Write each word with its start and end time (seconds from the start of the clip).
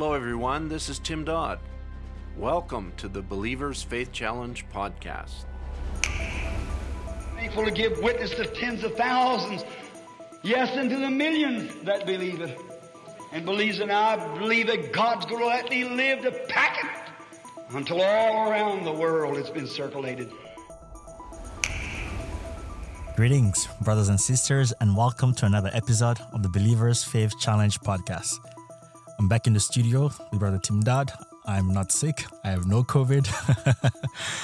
Hello, 0.00 0.14
everyone. 0.14 0.70
This 0.70 0.88
is 0.88 0.98
Tim 0.98 1.26
Dodd. 1.26 1.58
Welcome 2.34 2.94
to 2.96 3.06
the 3.06 3.20
Believers 3.20 3.82
Faith 3.82 4.10
Challenge 4.12 4.64
podcast. 4.70 5.44
Faithful 7.36 7.66
to 7.66 7.70
give 7.70 7.98
witness 7.98 8.30
to 8.30 8.46
tens 8.46 8.82
of 8.82 8.96
thousands, 8.96 9.62
yes, 10.42 10.74
and 10.74 10.88
to 10.88 10.96
the 10.96 11.10
millions 11.10 11.84
that 11.84 12.06
believe 12.06 12.40
it. 12.40 12.58
And 13.32 13.44
believes 13.44 13.80
and 13.80 13.92
I 13.92 14.16
believe 14.38 14.68
that 14.68 14.90
God's 14.90 15.26
going 15.26 15.42
to 15.42 15.46
let 15.46 15.68
me 15.68 15.84
live 15.84 16.22
to 16.22 16.30
pack 16.48 16.82
it 16.82 17.76
until 17.76 18.00
all 18.00 18.50
around 18.50 18.84
the 18.84 18.92
world 18.94 19.36
it's 19.36 19.50
been 19.50 19.66
circulated. 19.66 20.32
Greetings, 23.16 23.68
brothers 23.82 24.08
and 24.08 24.18
sisters, 24.18 24.72
and 24.80 24.96
welcome 24.96 25.34
to 25.34 25.44
another 25.44 25.68
episode 25.74 26.20
of 26.32 26.42
the 26.42 26.48
Believers 26.48 27.04
Faith 27.04 27.38
Challenge 27.38 27.78
podcast. 27.80 28.38
I'm 29.20 29.28
back 29.28 29.46
in 29.46 29.52
the 29.52 29.60
studio 29.60 30.04
with 30.04 30.40
Brother 30.40 30.58
Tim 30.58 30.80
Dodd. 30.80 31.12
I'm 31.44 31.74
not 31.74 31.92
sick. 31.92 32.24
I 32.42 32.48
have 32.48 32.66
no 32.66 32.82
COVID, 32.82 33.28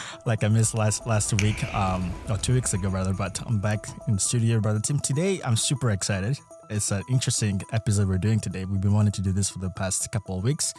like 0.27 0.45
I 0.45 0.49
missed 0.49 0.75
last 0.75 1.07
last 1.07 1.33
week, 1.41 1.65
um, 1.75 2.13
or 2.29 2.37
two 2.37 2.53
weeks 2.53 2.75
ago 2.75 2.91
rather. 2.91 3.15
But 3.15 3.41
I'm 3.47 3.59
back 3.59 3.87
in 4.07 4.17
the 4.17 4.21
studio, 4.21 4.61
Brother 4.61 4.79
Tim. 4.81 4.99
Today, 5.01 5.41
I'm 5.43 5.57
super 5.57 5.93
excited. 5.93 6.39
It's 6.69 6.91
an 6.91 7.03
interesting 7.09 7.63
episode 7.73 8.07
we're 8.07 8.19
doing 8.19 8.39
today. 8.39 8.67
We've 8.67 8.83
been 8.83 8.93
wanting 8.93 9.13
to 9.13 9.23
do 9.23 9.33
this 9.33 9.49
for 9.49 9.61
the 9.61 9.71
past 9.71 10.13
couple 10.13 10.37
of 10.37 10.45
weeks. 10.45 10.75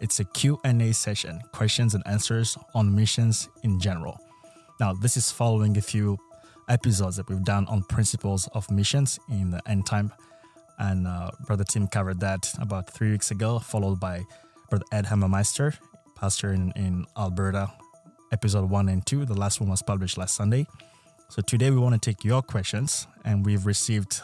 It's 0.00 0.20
a 0.20 0.24
Q&A 0.24 0.92
session, 0.92 1.42
questions 1.52 1.94
and 1.94 2.02
answers 2.06 2.56
on 2.74 2.94
missions 2.94 3.50
in 3.62 3.78
general. 3.78 4.18
Now, 4.80 4.94
this 4.94 5.18
is 5.18 5.30
following 5.30 5.76
a 5.76 5.82
few 5.82 6.16
episodes 6.70 7.16
that 7.16 7.28
we've 7.28 7.44
done 7.44 7.66
on 7.66 7.82
principles 7.82 8.48
of 8.54 8.70
missions 8.70 9.20
in 9.28 9.50
the 9.50 9.60
end 9.68 9.84
time. 9.84 10.14
And 10.78 11.06
uh, 11.06 11.30
Brother 11.46 11.64
Tim 11.64 11.86
covered 11.86 12.20
that 12.20 12.52
about 12.60 12.90
three 12.90 13.10
weeks 13.10 13.30
ago, 13.30 13.58
followed 13.58 14.00
by 14.00 14.24
Brother 14.70 14.84
Ed 14.92 15.06
Hammermeister, 15.06 15.76
pastor 16.16 16.52
in, 16.52 16.72
in 16.76 17.06
Alberta, 17.16 17.70
episode 18.32 18.68
one 18.68 18.88
and 18.88 19.04
two. 19.06 19.24
The 19.24 19.34
last 19.34 19.60
one 19.60 19.70
was 19.70 19.82
published 19.82 20.18
last 20.18 20.34
Sunday. 20.34 20.66
So 21.28 21.42
today 21.42 21.70
we 21.70 21.78
want 21.78 22.00
to 22.00 22.10
take 22.10 22.24
your 22.24 22.42
questions, 22.42 23.06
and 23.24 23.44
we've 23.44 23.66
received 23.66 24.20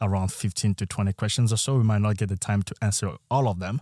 around 0.00 0.32
15 0.32 0.74
to 0.74 0.86
20 0.86 1.12
questions 1.14 1.52
or 1.52 1.56
so. 1.56 1.76
We 1.76 1.84
might 1.84 2.00
not 2.00 2.16
get 2.16 2.28
the 2.28 2.36
time 2.36 2.62
to 2.64 2.74
answer 2.82 3.12
all 3.30 3.48
of 3.48 3.58
them, 3.58 3.80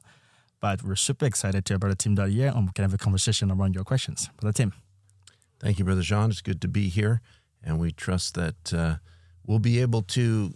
but 0.60 0.82
we're 0.82 0.96
super 0.96 1.26
excited 1.26 1.64
to 1.66 1.74
have 1.74 1.80
Brother 1.80 1.96
Tim 1.96 2.16
here, 2.30 2.52
and 2.54 2.66
we 2.66 2.72
can 2.72 2.82
have 2.82 2.94
a 2.94 2.98
conversation 2.98 3.50
around 3.50 3.74
your 3.74 3.84
questions. 3.84 4.28
Brother 4.40 4.54
Tim. 4.54 4.72
Thank 5.60 5.78
you, 5.78 5.84
Brother 5.84 6.02
Jean. 6.02 6.30
It's 6.30 6.40
good 6.40 6.60
to 6.62 6.68
be 6.68 6.88
here 6.88 7.20
and 7.64 7.78
we 7.78 7.92
trust 7.92 8.34
that 8.34 8.74
uh, 8.74 8.96
we'll 9.46 9.58
be 9.58 9.80
able 9.80 10.02
to 10.02 10.54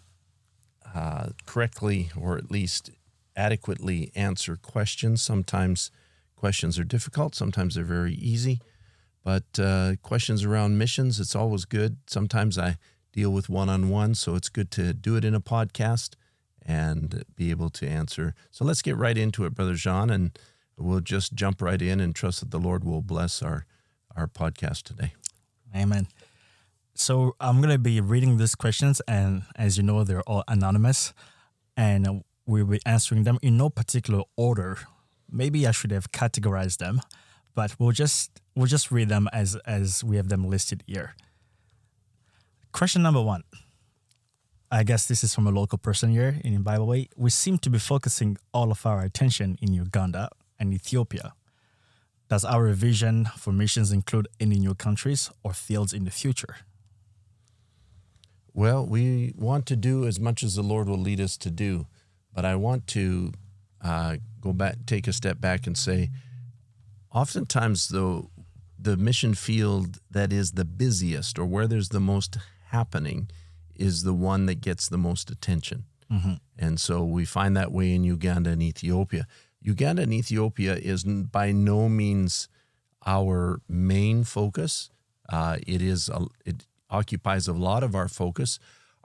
uh, 0.97 1.29
correctly 1.45 2.11
or 2.19 2.39
at 2.39 2.51
least 2.51 2.91
adequately 3.37 4.11
answer 4.15 4.57
questions. 4.57 5.21
Sometimes 5.21 5.91
questions 6.37 6.79
are 6.79 6.85
difficult, 6.85 7.35
sometimes 7.35 7.75
they're 7.75 7.85
very 7.85 8.15
easy, 8.15 8.61
but 9.23 9.45
uh, 9.59 9.97
questions 10.03 10.43
around 10.43 10.79
missions, 10.79 11.21
it's 11.21 11.37
always 11.37 11.67
good. 11.67 11.99
Sometimes 12.07 12.59
I 12.59 12.79
deal 13.13 13.31
with 13.31 13.51
one 13.51 13.69
on 13.69 13.91
one, 13.91 14.15
so 14.15 14.37
it's 14.37 14.49
good 14.49 14.71
to 14.71 14.95
do 14.95 15.17
it 15.17 15.25
in 15.25 15.35
a 15.35 15.41
podcast 15.41 16.15
and 16.65 17.25
be 17.35 17.51
able 17.51 17.71
to 17.71 17.87
answer. 17.87 18.35
So 18.51 18.65
let's 18.65 18.83
get 18.83 18.97
right 18.97 19.19
into 19.19 19.45
it, 19.45 19.55
Brother 19.55 19.75
Jean, 19.75 20.09
and 20.09 20.39
we'll 20.79 21.01
just 21.01 21.35
jump 21.35 21.61
right 21.61 21.81
in 21.81 22.01
and 22.01 22.15
trust 22.15 22.41
that 22.41 22.51
the 22.51 22.59
Lord 22.59 22.85
will 22.85 23.03
bless 23.03 23.43
our, 23.43 23.67
our 24.17 24.27
podcast 24.27 24.83
today. 24.85 25.13
Amen. 25.75 26.09
So 26.99 27.37
I'm 27.41 27.61
to 27.61 27.79
be 27.79 28.01
reading 28.01 28.39
these 28.39 28.55
questions, 28.55 29.03
and 29.07 29.43
as 29.55 29.77
you 29.77 29.83
know, 29.83 30.03
they're 30.03 30.23
all 30.23 30.43
anonymous, 30.49 31.13
and 31.77 32.25
we'll 32.47 32.65
be 32.65 32.81
answering 32.87 33.25
them 33.25 33.39
in 33.43 33.59
no 33.59 33.69
particular 33.69 34.23
order. 34.35 34.79
Maybe 35.31 35.67
I 35.67 35.73
should 35.73 35.91
have 35.91 36.11
categorized 36.11 36.79
them, 36.79 37.03
but 37.55 37.79
we'll 37.79 37.93
just 37.93 38.41
we'll 38.55 38.67
just 38.67 38.91
read 38.91 39.11
them 39.11 39.29
as 39.31 39.57
as 39.67 40.03
we 40.03 40.17
have 40.17 40.31
them 40.31 40.49
listed 40.49 40.83
here. 40.87 41.15
Question 42.73 43.03
number 43.03 43.21
one. 43.21 43.43
I 44.71 44.83
guess 44.83 45.07
this 45.07 45.23
is 45.23 45.35
from 45.35 45.47
a 45.47 45.51
local 45.51 45.77
person 45.77 46.11
here 46.11 46.41
in 46.43 46.65
Way. 46.65 47.09
We 47.15 47.29
seem 47.29 47.59
to 47.59 47.71
be 47.71 47.79
focusing 47.79 48.39
all 48.55 48.71
of 48.71 48.87
our 48.87 49.03
attention 49.03 49.59
in 49.61 49.75
Uganda 49.75 50.31
and 50.59 50.73
Ethiopia. 50.73 51.35
Does 52.29 52.45
our 52.45 52.73
vision 52.73 53.27
for 53.37 53.53
missions 53.53 53.93
include 53.93 54.29
any 54.41 54.59
new 54.59 54.75
countries 54.75 55.31
or 55.45 55.53
fields 55.53 55.93
in 55.93 56.05
the 56.05 56.11
future? 56.11 56.57
Well, 58.57 58.87
we 58.87 59.35
want 59.37 59.67
to 59.67 59.77
do 59.77 60.07
as 60.07 60.19
much 60.19 60.43
as 60.43 60.55
the 60.55 60.63
Lord 60.63 60.89
will 60.89 60.97
lead 60.97 61.21
us 61.21 61.37
to 61.37 61.51
do, 61.51 61.87
but 62.33 62.47
I 62.47 62.57
want 62.57 62.87
to 62.89 63.33
uh, 63.85 64.17
go 64.41 64.55
back, 64.55 64.77
take 64.87 65.07
a 65.07 65.13
step 65.13 65.39
back, 65.39 65.67
and 65.67 65.77
say, 65.77 66.09
oftentimes 67.13 67.89
the 67.89 68.27
the 68.79 68.97
mission 68.97 69.35
field 69.35 69.99
that 70.11 70.33
is 70.33 70.53
the 70.53 70.65
busiest 70.65 71.39
or 71.39 71.45
where 71.45 71.67
there's 71.67 71.91
the 71.91 72.01
most 72.01 72.39
happening 72.69 73.29
is 73.75 74.05
the 74.05 74.15
one 74.15 74.47
that 74.47 74.63
gets 74.63 74.89
the 74.89 74.99
most 74.99 75.31
attention. 75.31 75.85
Mm-hmm. 76.11 76.35
And 76.59 76.81
so 76.81 77.05
we 77.05 77.27
find 77.27 77.55
that 77.59 77.73
way 77.73 77.95
in 77.95 78.05
Uganda 78.05 78.51
and 78.51 78.63
Ethiopia. 78.63 79.27
Uganda 79.61 80.03
and 80.03 80.15
Ethiopia 80.15 80.77
is 80.77 81.05
by 81.05 81.53
no 81.53 81.91
means 81.91 82.49
our 83.05 83.61
main 83.69 84.25
focus. 84.25 84.89
Uh, 85.29 85.59
it 85.67 85.83
is 85.83 86.09
a, 86.09 86.25
it 86.47 86.65
occupies 86.91 87.49
a 87.49 87.53
lot 87.53 87.83
of 87.83 87.95
our 87.95 88.09
focus. 88.09 88.59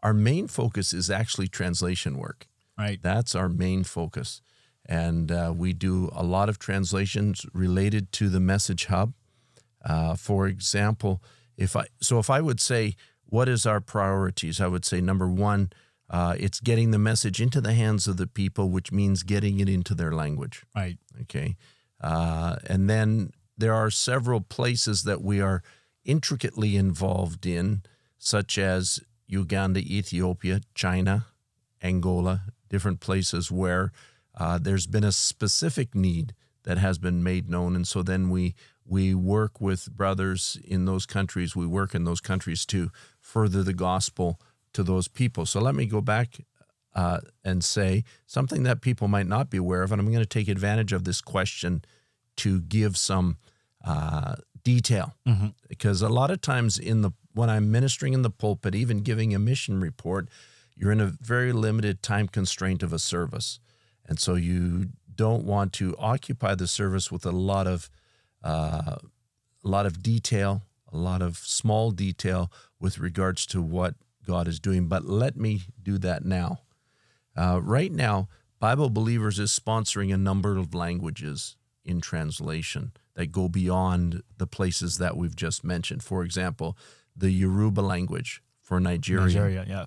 Our 0.03 0.13
main 0.13 0.47
focus 0.47 0.93
is 0.93 1.09
actually 1.09 1.47
translation 1.47 2.17
work. 2.17 2.47
Right. 2.77 2.99
That's 3.01 3.35
our 3.35 3.49
main 3.49 3.83
focus. 3.83 4.41
And 4.85 5.31
uh, 5.31 5.53
we 5.55 5.73
do 5.73 6.09
a 6.13 6.23
lot 6.23 6.49
of 6.49 6.57
translations 6.57 7.45
related 7.53 8.11
to 8.13 8.29
the 8.29 8.39
message 8.39 8.85
hub. 8.85 9.13
Uh, 9.83 10.15
for 10.15 10.47
example, 10.47 11.21
if 11.57 11.75
I 11.75 11.85
so 11.99 12.19
if 12.19 12.29
I 12.29 12.41
would 12.41 12.59
say 12.59 12.95
what 13.25 13.47
is 13.47 13.65
our 13.65 13.79
priorities, 13.79 14.59
I 14.59 14.67
would 14.67 14.85
say 14.85 15.01
number 15.01 15.27
one, 15.27 15.71
uh, 16.09 16.35
it's 16.37 16.59
getting 16.59 16.91
the 16.91 16.99
message 16.99 17.39
into 17.39 17.61
the 17.61 17.73
hands 17.73 18.07
of 18.07 18.17
the 18.17 18.27
people, 18.27 18.69
which 18.69 18.91
means 18.91 19.23
getting 19.23 19.59
it 19.59 19.69
into 19.69 19.95
their 19.95 20.11
language. 20.11 20.63
Right. 20.75 20.97
Okay. 21.21 21.55
Uh, 22.01 22.57
and 22.65 22.89
then 22.89 23.31
there 23.57 23.73
are 23.73 23.89
several 23.89 24.41
places 24.41 25.03
that 25.03 25.21
we 25.21 25.39
are 25.39 25.61
intricately 26.03 26.75
involved 26.75 27.45
in, 27.45 27.83
such 28.17 28.57
as 28.57 28.99
Uganda, 29.27 29.79
Ethiopia, 29.79 30.61
China, 30.73 31.27
Angola, 31.81 32.41
different 32.69 32.99
places 32.99 33.51
where 33.51 33.91
uh, 34.35 34.57
there's 34.57 34.87
been 34.87 35.03
a 35.03 35.11
specific 35.11 35.95
need 35.95 36.33
that 36.63 36.77
has 36.77 36.97
been 36.97 37.23
made 37.23 37.49
known, 37.49 37.75
and 37.75 37.87
so 37.87 38.03
then 38.03 38.29
we 38.29 38.55
we 38.85 39.15
work 39.15 39.61
with 39.61 39.91
brothers 39.91 40.57
in 40.63 40.85
those 40.85 41.05
countries. 41.05 41.55
We 41.55 41.65
work 41.65 41.95
in 41.95 42.03
those 42.03 42.19
countries 42.19 42.65
to 42.67 42.91
further 43.19 43.63
the 43.63 43.73
gospel 43.73 44.39
to 44.73 44.83
those 44.83 45.07
people. 45.07 45.45
So 45.45 45.61
let 45.61 45.75
me 45.75 45.85
go 45.85 46.01
back 46.01 46.39
uh, 46.93 47.19
and 47.43 47.63
say 47.63 48.03
something 48.25 48.63
that 48.63 48.81
people 48.81 49.07
might 49.07 49.27
not 49.27 49.49
be 49.49 49.57
aware 49.57 49.83
of, 49.83 49.91
and 49.91 50.01
I'm 50.01 50.11
going 50.11 50.19
to 50.19 50.25
take 50.25 50.47
advantage 50.47 50.93
of 50.93 51.03
this 51.03 51.21
question 51.21 51.83
to 52.37 52.61
give 52.61 52.97
some 52.97 53.37
uh, 53.85 54.35
detail 54.63 55.15
mm-hmm. 55.27 55.47
because 55.67 56.01
a 56.01 56.09
lot 56.09 56.31
of 56.31 56.41
times 56.41 56.77
in 56.77 57.01
the 57.01 57.11
when 57.33 57.49
I'm 57.49 57.71
ministering 57.71 58.13
in 58.13 58.23
the 58.23 58.29
pulpit, 58.29 58.75
even 58.75 59.01
giving 59.01 59.33
a 59.33 59.39
mission 59.39 59.79
report, 59.79 60.27
you're 60.75 60.91
in 60.91 60.99
a 60.99 61.13
very 61.21 61.53
limited 61.53 62.03
time 62.03 62.27
constraint 62.27 62.83
of 62.83 62.91
a 62.91 62.99
service, 62.99 63.59
and 64.05 64.19
so 64.19 64.35
you 64.35 64.89
don't 65.15 65.43
want 65.43 65.73
to 65.73 65.95
occupy 65.97 66.55
the 66.55 66.67
service 66.67 67.11
with 67.11 67.25
a 67.25 67.31
lot 67.31 67.67
of 67.67 67.89
uh, 68.43 68.95
a 69.63 69.67
lot 69.67 69.85
of 69.85 70.01
detail, 70.01 70.63
a 70.91 70.97
lot 70.97 71.21
of 71.21 71.37
small 71.37 71.91
detail 71.91 72.51
with 72.79 72.97
regards 72.97 73.45
to 73.47 73.61
what 73.61 73.95
God 74.25 74.47
is 74.47 74.59
doing. 74.59 74.87
But 74.87 75.05
let 75.05 75.37
me 75.37 75.61
do 75.81 75.97
that 75.99 76.25
now. 76.25 76.61
Uh, 77.35 77.59
right 77.61 77.91
now, 77.91 78.27
Bible 78.59 78.89
Believers 78.89 79.39
is 79.39 79.57
sponsoring 79.57 80.13
a 80.13 80.17
number 80.17 80.57
of 80.57 80.73
languages 80.73 81.55
in 81.85 82.01
translation 82.01 82.91
that 83.15 83.31
go 83.31 83.49
beyond 83.49 84.21
the 84.37 84.47
places 84.47 84.97
that 84.97 85.17
we've 85.17 85.35
just 85.35 85.63
mentioned. 85.63 86.03
For 86.03 86.23
example, 86.23 86.77
the 87.15 87.31
Yoruba 87.31 87.81
language 87.81 88.41
for 88.61 88.79
Nigeria. 88.79 89.25
Nigeria, 89.25 89.65
yeah. 89.67 89.85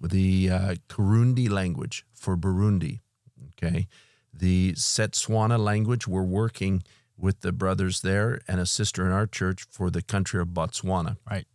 The 0.00 0.50
uh, 0.50 0.74
Kirundi 0.88 1.48
language 1.48 2.04
for 2.14 2.36
Burundi. 2.36 3.00
Okay. 3.62 3.86
The 4.32 4.72
Setswana 4.72 5.58
language, 5.58 6.08
we're 6.08 6.22
working 6.22 6.82
with 7.16 7.40
the 7.42 7.52
brothers 7.52 8.00
there 8.00 8.40
and 8.48 8.58
a 8.60 8.66
sister 8.66 9.06
in 9.06 9.12
our 9.12 9.26
church 9.26 9.64
for 9.70 9.90
the 9.90 10.02
country 10.02 10.40
of 10.40 10.48
Botswana. 10.48 11.18
Right. 11.30 11.46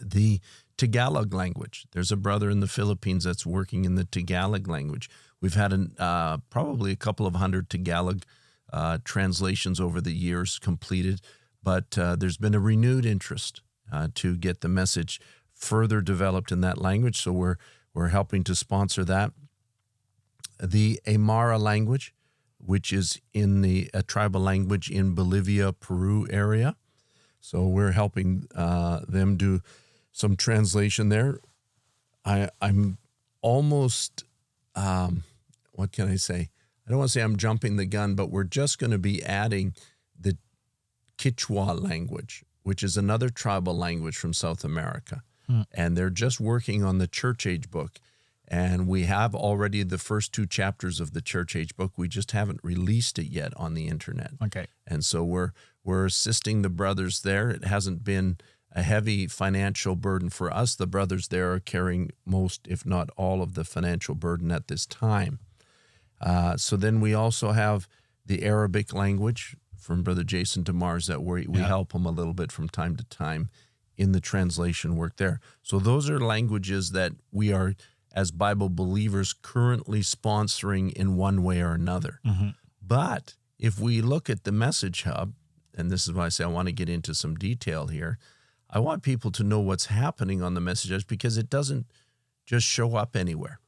The 0.00 0.40
Tagalog 0.76 1.32
language. 1.32 1.86
There's 1.92 2.10
a 2.10 2.16
brother 2.16 2.50
in 2.50 2.60
the 2.60 2.66
Philippines 2.66 3.24
that's 3.24 3.46
working 3.46 3.84
in 3.84 3.94
the 3.94 4.04
Tagalog 4.04 4.66
language. 4.66 5.08
We've 5.40 5.54
had 5.54 5.72
an, 5.72 5.94
uh, 5.98 6.38
probably 6.50 6.92
a 6.92 6.96
couple 6.96 7.26
of 7.26 7.36
hundred 7.36 7.70
Tagalog 7.70 8.24
uh, 8.72 8.98
translations 9.04 9.80
over 9.80 10.00
the 10.00 10.12
years 10.12 10.58
completed, 10.58 11.20
but 11.62 11.96
uh, 11.98 12.16
there's 12.16 12.38
been 12.38 12.54
a 12.54 12.60
renewed 12.60 13.06
interest 13.06 13.62
uh, 13.92 14.08
to 14.14 14.36
get 14.36 14.60
the 14.60 14.68
message 14.68 15.20
further 15.54 16.00
developed 16.00 16.50
in 16.50 16.60
that 16.62 16.78
language. 16.78 17.20
So 17.20 17.32
we're 17.32 17.56
we're 17.94 18.08
helping 18.08 18.42
to 18.44 18.54
sponsor 18.54 19.04
that. 19.04 19.32
The 20.62 21.00
Aymara 21.06 21.60
language, 21.60 22.14
which 22.58 22.92
is 22.92 23.20
in 23.32 23.60
the 23.60 23.90
a 23.92 24.02
tribal 24.02 24.40
language 24.40 24.90
in 24.90 25.14
Bolivia, 25.14 25.72
Peru 25.72 26.26
area. 26.30 26.76
So 27.40 27.66
we're 27.66 27.92
helping 27.92 28.46
uh, 28.54 29.00
them 29.06 29.36
do 29.36 29.60
some 30.12 30.36
translation 30.36 31.08
there. 31.08 31.40
I 32.24 32.48
I'm 32.60 32.98
almost 33.42 34.24
um, 34.74 35.24
what 35.72 35.92
can 35.92 36.08
I 36.08 36.16
say? 36.16 36.50
I 36.92 36.94
don't 36.94 36.98
want 36.98 37.08
to 37.08 37.12
say 37.12 37.22
I'm 37.22 37.38
jumping 37.38 37.76
the 37.76 37.86
gun, 37.86 38.14
but 38.14 38.30
we're 38.30 38.44
just 38.44 38.78
going 38.78 38.90
to 38.90 38.98
be 38.98 39.22
adding 39.22 39.72
the 40.20 40.36
Quechua 41.16 41.80
language, 41.82 42.44
which 42.64 42.82
is 42.82 42.98
another 42.98 43.30
tribal 43.30 43.74
language 43.74 44.14
from 44.14 44.34
South 44.34 44.62
America. 44.62 45.22
Hmm. 45.46 45.62
And 45.72 45.96
they're 45.96 46.10
just 46.10 46.38
working 46.38 46.84
on 46.84 46.98
the 46.98 47.06
church 47.06 47.46
age 47.46 47.70
book. 47.70 47.98
And 48.46 48.86
we 48.86 49.04
have 49.04 49.34
already 49.34 49.84
the 49.84 49.96
first 49.96 50.34
two 50.34 50.44
chapters 50.44 51.00
of 51.00 51.14
the 51.14 51.22
church 51.22 51.56
age 51.56 51.74
book. 51.76 51.92
We 51.96 52.08
just 52.08 52.32
haven't 52.32 52.60
released 52.62 53.18
it 53.18 53.28
yet 53.28 53.54
on 53.56 53.72
the 53.72 53.88
internet. 53.88 54.32
Okay. 54.44 54.66
And 54.86 55.02
so 55.02 55.24
we're 55.24 55.52
we're 55.82 56.04
assisting 56.04 56.60
the 56.60 56.68
brothers 56.68 57.22
there. 57.22 57.48
It 57.48 57.64
hasn't 57.64 58.04
been 58.04 58.36
a 58.70 58.82
heavy 58.82 59.26
financial 59.28 59.96
burden 59.96 60.28
for 60.28 60.52
us. 60.52 60.74
The 60.74 60.86
brothers 60.86 61.28
there 61.28 61.54
are 61.54 61.60
carrying 61.60 62.10
most, 62.26 62.68
if 62.68 62.84
not 62.84 63.08
all, 63.16 63.40
of 63.40 63.54
the 63.54 63.64
financial 63.64 64.14
burden 64.14 64.52
at 64.52 64.68
this 64.68 64.84
time. 64.84 65.38
Uh, 66.22 66.56
so 66.56 66.76
then 66.76 67.00
we 67.00 67.14
also 67.14 67.52
have 67.52 67.88
the 68.24 68.42
Arabic 68.44 68.92
language 68.94 69.56
from 69.76 70.02
Brother 70.02 70.22
Jason 70.24 70.62
DeMars 70.62 71.06
that 71.08 71.22
we, 71.22 71.46
we 71.46 71.58
Yeah. 71.58 71.66
help 71.66 71.92
him 71.92 72.06
a 72.06 72.10
little 72.10 72.34
bit 72.34 72.52
from 72.52 72.68
time 72.68 72.94
to 72.96 73.04
time 73.04 73.50
in 73.96 74.12
the 74.12 74.20
translation 74.20 74.96
work 74.96 75.16
there. 75.16 75.40
So 75.62 75.78
those 75.78 76.08
are 76.08 76.20
languages 76.20 76.92
that 76.92 77.12
we 77.32 77.52
are, 77.52 77.74
as 78.14 78.30
Bible 78.30 78.68
believers, 78.68 79.32
currently 79.32 80.00
sponsoring 80.00 80.92
in 80.92 81.16
one 81.16 81.42
way 81.42 81.60
or 81.60 81.72
another. 81.72 82.20
But 82.80 83.34
if 83.58 83.78
we 83.80 84.00
look 84.00 84.30
at 84.30 84.44
the 84.44 84.52
message 84.52 85.02
hub, 85.02 85.34
and 85.74 85.90
this 85.90 86.06
is 86.06 86.12
why 86.12 86.26
I 86.26 86.28
say 86.28 86.44
I 86.44 86.48
want 86.48 86.66
to 86.68 86.72
get 86.72 86.88
into 86.88 87.14
some 87.14 87.34
detail 87.34 87.88
here, 87.88 88.18
I 88.70 88.78
want 88.78 89.02
people 89.02 89.30
to 89.32 89.42
know 89.44 89.60
what's 89.60 89.86
happening 89.86 90.42
on 90.42 90.54
the 90.54 90.60
message 90.60 90.90
hubs 90.92 91.04
because 91.04 91.36
it 91.36 91.50
doesn't 91.50 91.86
just 92.46 92.66
show 92.66 92.96
up 92.96 93.16
anywhere. 93.16 93.58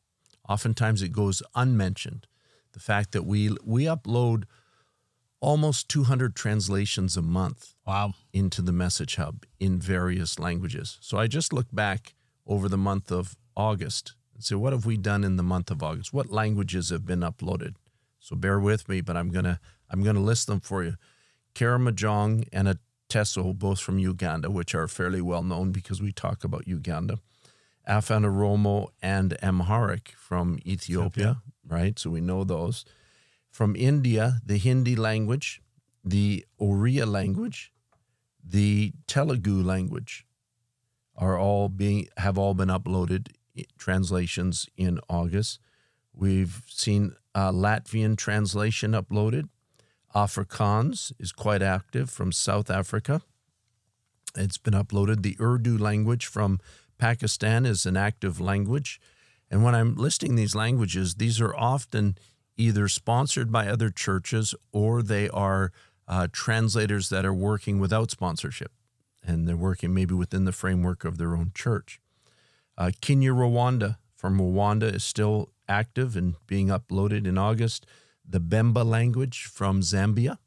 Oftentimes 0.48 1.02
it 1.02 1.10
goes 1.12 1.42
unmentioned. 1.54 2.26
The 2.74 2.80
fact 2.80 3.12
that 3.12 3.24
we 3.24 3.56
we 3.64 3.84
upload 3.84 4.44
almost 5.40 5.88
200 5.88 6.34
translations 6.34 7.16
a 7.16 7.22
month 7.22 7.74
Wow. 7.86 8.14
into 8.32 8.62
the 8.62 8.72
message 8.72 9.16
hub 9.16 9.44
in 9.60 9.78
various 9.78 10.38
languages. 10.38 10.98
So 11.00 11.18
I 11.18 11.26
just 11.26 11.52
look 11.52 11.66
back 11.72 12.14
over 12.46 12.68
the 12.68 12.78
month 12.78 13.10
of 13.12 13.36
August 13.56 14.14
and 14.34 14.42
say, 14.42 14.54
what 14.54 14.72
have 14.72 14.86
we 14.86 14.96
done 14.96 15.22
in 15.22 15.36
the 15.36 15.42
month 15.42 15.70
of 15.70 15.82
August? 15.82 16.12
What 16.12 16.30
languages 16.30 16.90
have 16.90 17.04
been 17.06 17.20
uploaded? 17.20 17.74
So 18.18 18.34
bear 18.36 18.58
with 18.58 18.88
me, 18.88 19.00
but 19.02 19.16
I'm 19.16 19.30
gonna 19.30 19.60
I'm 19.90 20.02
gonna 20.02 20.20
list 20.20 20.46
them 20.46 20.60
for 20.60 20.82
you. 20.82 20.96
Karamojong 21.54 22.48
and 22.52 22.76
Ateso, 23.08 23.56
both 23.56 23.80
from 23.80 23.98
Uganda, 23.98 24.50
which 24.50 24.74
are 24.74 24.88
fairly 24.88 25.20
well 25.20 25.42
known 25.42 25.70
because 25.72 26.02
we 26.02 26.10
talk 26.10 26.42
about 26.42 26.66
Uganda. 26.66 27.18
Afan 27.86 28.22
Oromo 28.24 28.88
and 29.02 29.36
Amharic 29.42 30.14
from 30.16 30.58
Ethiopia, 30.66 31.42
right? 31.66 31.98
So 31.98 32.10
we 32.10 32.20
know 32.20 32.44
those. 32.44 32.84
From 33.50 33.76
India, 33.76 34.40
the 34.44 34.58
Hindi 34.58 34.96
language, 34.96 35.62
the 36.04 36.44
Oriya 36.60 37.06
language, 37.06 37.72
the 38.44 38.92
Telugu 39.06 39.62
language 39.62 40.26
are 41.16 41.38
all 41.38 41.68
being 41.68 42.08
have 42.16 42.36
all 42.36 42.54
been 42.54 42.68
uploaded 42.68 43.28
translations 43.78 44.68
in 44.76 44.98
August. 45.08 45.60
We've 46.12 46.62
seen 46.66 47.14
uh, 47.34 47.52
Latvian 47.52 48.16
translation 48.16 48.92
uploaded. 48.92 49.48
Afrikaans 50.14 51.12
is 51.18 51.32
quite 51.32 51.62
active 51.62 52.10
from 52.10 52.32
South 52.32 52.70
Africa. 52.70 53.22
It's 54.36 54.58
been 54.58 54.74
uploaded. 54.74 55.22
The 55.22 55.36
Urdu 55.40 55.78
language 55.78 56.26
from 56.26 56.60
Pakistan 56.98 57.66
is 57.66 57.86
an 57.86 57.96
active 57.96 58.40
language. 58.40 59.00
And 59.50 59.62
when 59.62 59.74
I'm 59.74 59.94
listing 59.94 60.36
these 60.36 60.54
languages, 60.54 61.14
these 61.16 61.40
are 61.40 61.54
often 61.54 62.16
either 62.56 62.88
sponsored 62.88 63.50
by 63.50 63.66
other 63.66 63.90
churches 63.90 64.54
or 64.72 65.02
they 65.02 65.28
are 65.28 65.72
uh, 66.06 66.28
translators 66.32 67.08
that 67.08 67.24
are 67.24 67.34
working 67.34 67.78
without 67.78 68.10
sponsorship. 68.10 68.72
And 69.22 69.48
they're 69.48 69.56
working 69.56 69.94
maybe 69.94 70.14
within 70.14 70.44
the 70.44 70.52
framework 70.52 71.04
of 71.04 71.18
their 71.18 71.34
own 71.34 71.52
church. 71.54 72.00
Uh, 72.76 72.90
Kinyarwanda 73.00 73.96
from 74.14 74.38
Rwanda 74.38 74.94
is 74.94 75.04
still 75.04 75.50
active 75.68 76.16
and 76.16 76.34
being 76.46 76.68
uploaded 76.68 77.26
in 77.26 77.38
August. 77.38 77.86
The 78.28 78.40
Bemba 78.40 78.84
language 78.84 79.44
from 79.44 79.80
Zambia. 79.80 80.38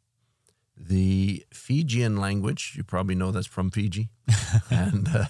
The 0.76 1.44
Fijian 1.52 2.18
language, 2.18 2.74
you 2.78 2.84
probably 2.84 3.16
know 3.16 3.32
that's 3.32 3.48
from 3.48 3.72
Fiji. 3.72 4.10
and 4.70 5.08
uh, 5.08 5.26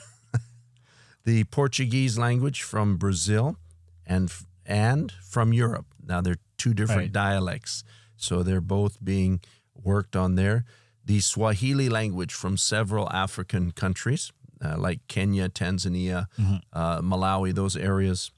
the 1.27 1.44
Portuguese 1.44 2.18
language 2.18 2.62
from 2.63 2.95
Brazil 2.95 3.57
and 4.06 4.31
and 4.65 5.12
from 5.33 5.51
Europe. 5.51 5.88
Now 6.01 6.21
they're 6.21 6.39
two 6.57 6.74
different 6.74 7.01
Right. 7.09 7.12
dialects, 7.12 7.83
so 8.15 8.44
they're 8.44 8.62
both 8.77 9.03
being 9.03 9.41
worked 9.75 10.15
on 10.15 10.35
there. 10.35 10.63
The 11.03 11.19
Swahili 11.19 11.89
language 11.89 12.33
from 12.33 12.56
several 12.57 13.09
African 13.12 13.71
countries, 13.71 14.31
uh, 14.63 14.77
like 14.77 15.00
Kenya, 15.07 15.50
Tanzania, 15.50 16.27
uh, 16.74 17.01
Malawi, 17.01 17.53
those 17.53 17.75
areas. 17.75 18.31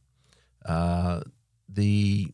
Uh, 0.66 1.22
the 1.68 2.34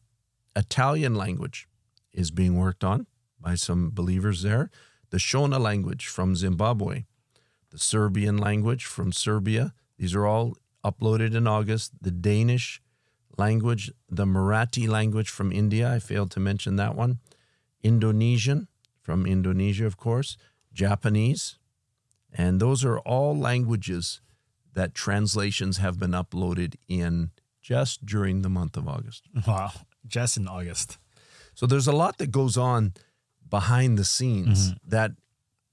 Italian 0.56 1.16
language 1.16 1.68
is 2.14 2.32
being 2.32 2.56
worked 2.56 2.84
on 2.84 3.08
by 3.40 3.56
some 3.56 3.90
believers 3.92 4.42
there. 4.42 4.70
The 5.10 5.18
Shona 5.18 5.60
language 5.60 6.08
from 6.08 6.36
Zimbabwe, 6.36 7.04
the 7.72 7.78
Serbian 7.78 8.38
language 8.38 8.86
from 8.86 9.12
Serbia. 9.12 9.74
These 9.98 10.16
are 10.16 10.26
all 10.26 10.58
uploaded 10.84 11.36
in 11.36 11.48
August. 11.48 11.92
The 12.02 12.12
Danish 12.12 12.82
language, 13.38 13.92
the 14.10 14.26
Marathi 14.26 14.88
language 14.88 15.30
from 15.30 15.52
India. 15.52 15.92
I 15.92 16.00
failed 16.00 16.32
to 16.32 16.40
mention 16.40 16.76
that 16.78 16.96
one. 16.96 17.20
Indonesian 17.84 18.68
from 19.02 19.26
Indonesia, 19.26 19.86
of 19.86 19.98
course. 19.98 20.38
Japanese. 20.74 21.58
And 22.34 22.60
those 22.60 22.84
are 22.84 23.00
all 23.00 23.38
languages 23.38 24.22
that 24.74 24.94
translations 24.94 25.78
have 25.78 25.98
been 25.98 26.12
uploaded 26.12 26.76
in 26.88 27.32
just 27.62 28.06
during 28.06 28.42
the 28.42 28.50
month 28.50 28.78
of 28.78 28.88
August. 28.88 29.24
Wow. 29.48 29.72
Just 30.06 30.38
in 30.38 30.48
August. 30.48 30.98
So 31.54 31.66
there's 31.66 31.88
a 31.88 31.94
lot 31.94 32.18
that 32.18 32.32
goes 32.32 32.58
on 32.58 32.94
behind 33.50 33.98
the 33.98 34.04
scenes 34.04 34.70
mm-hmm. 34.70 34.90
that 34.90 35.12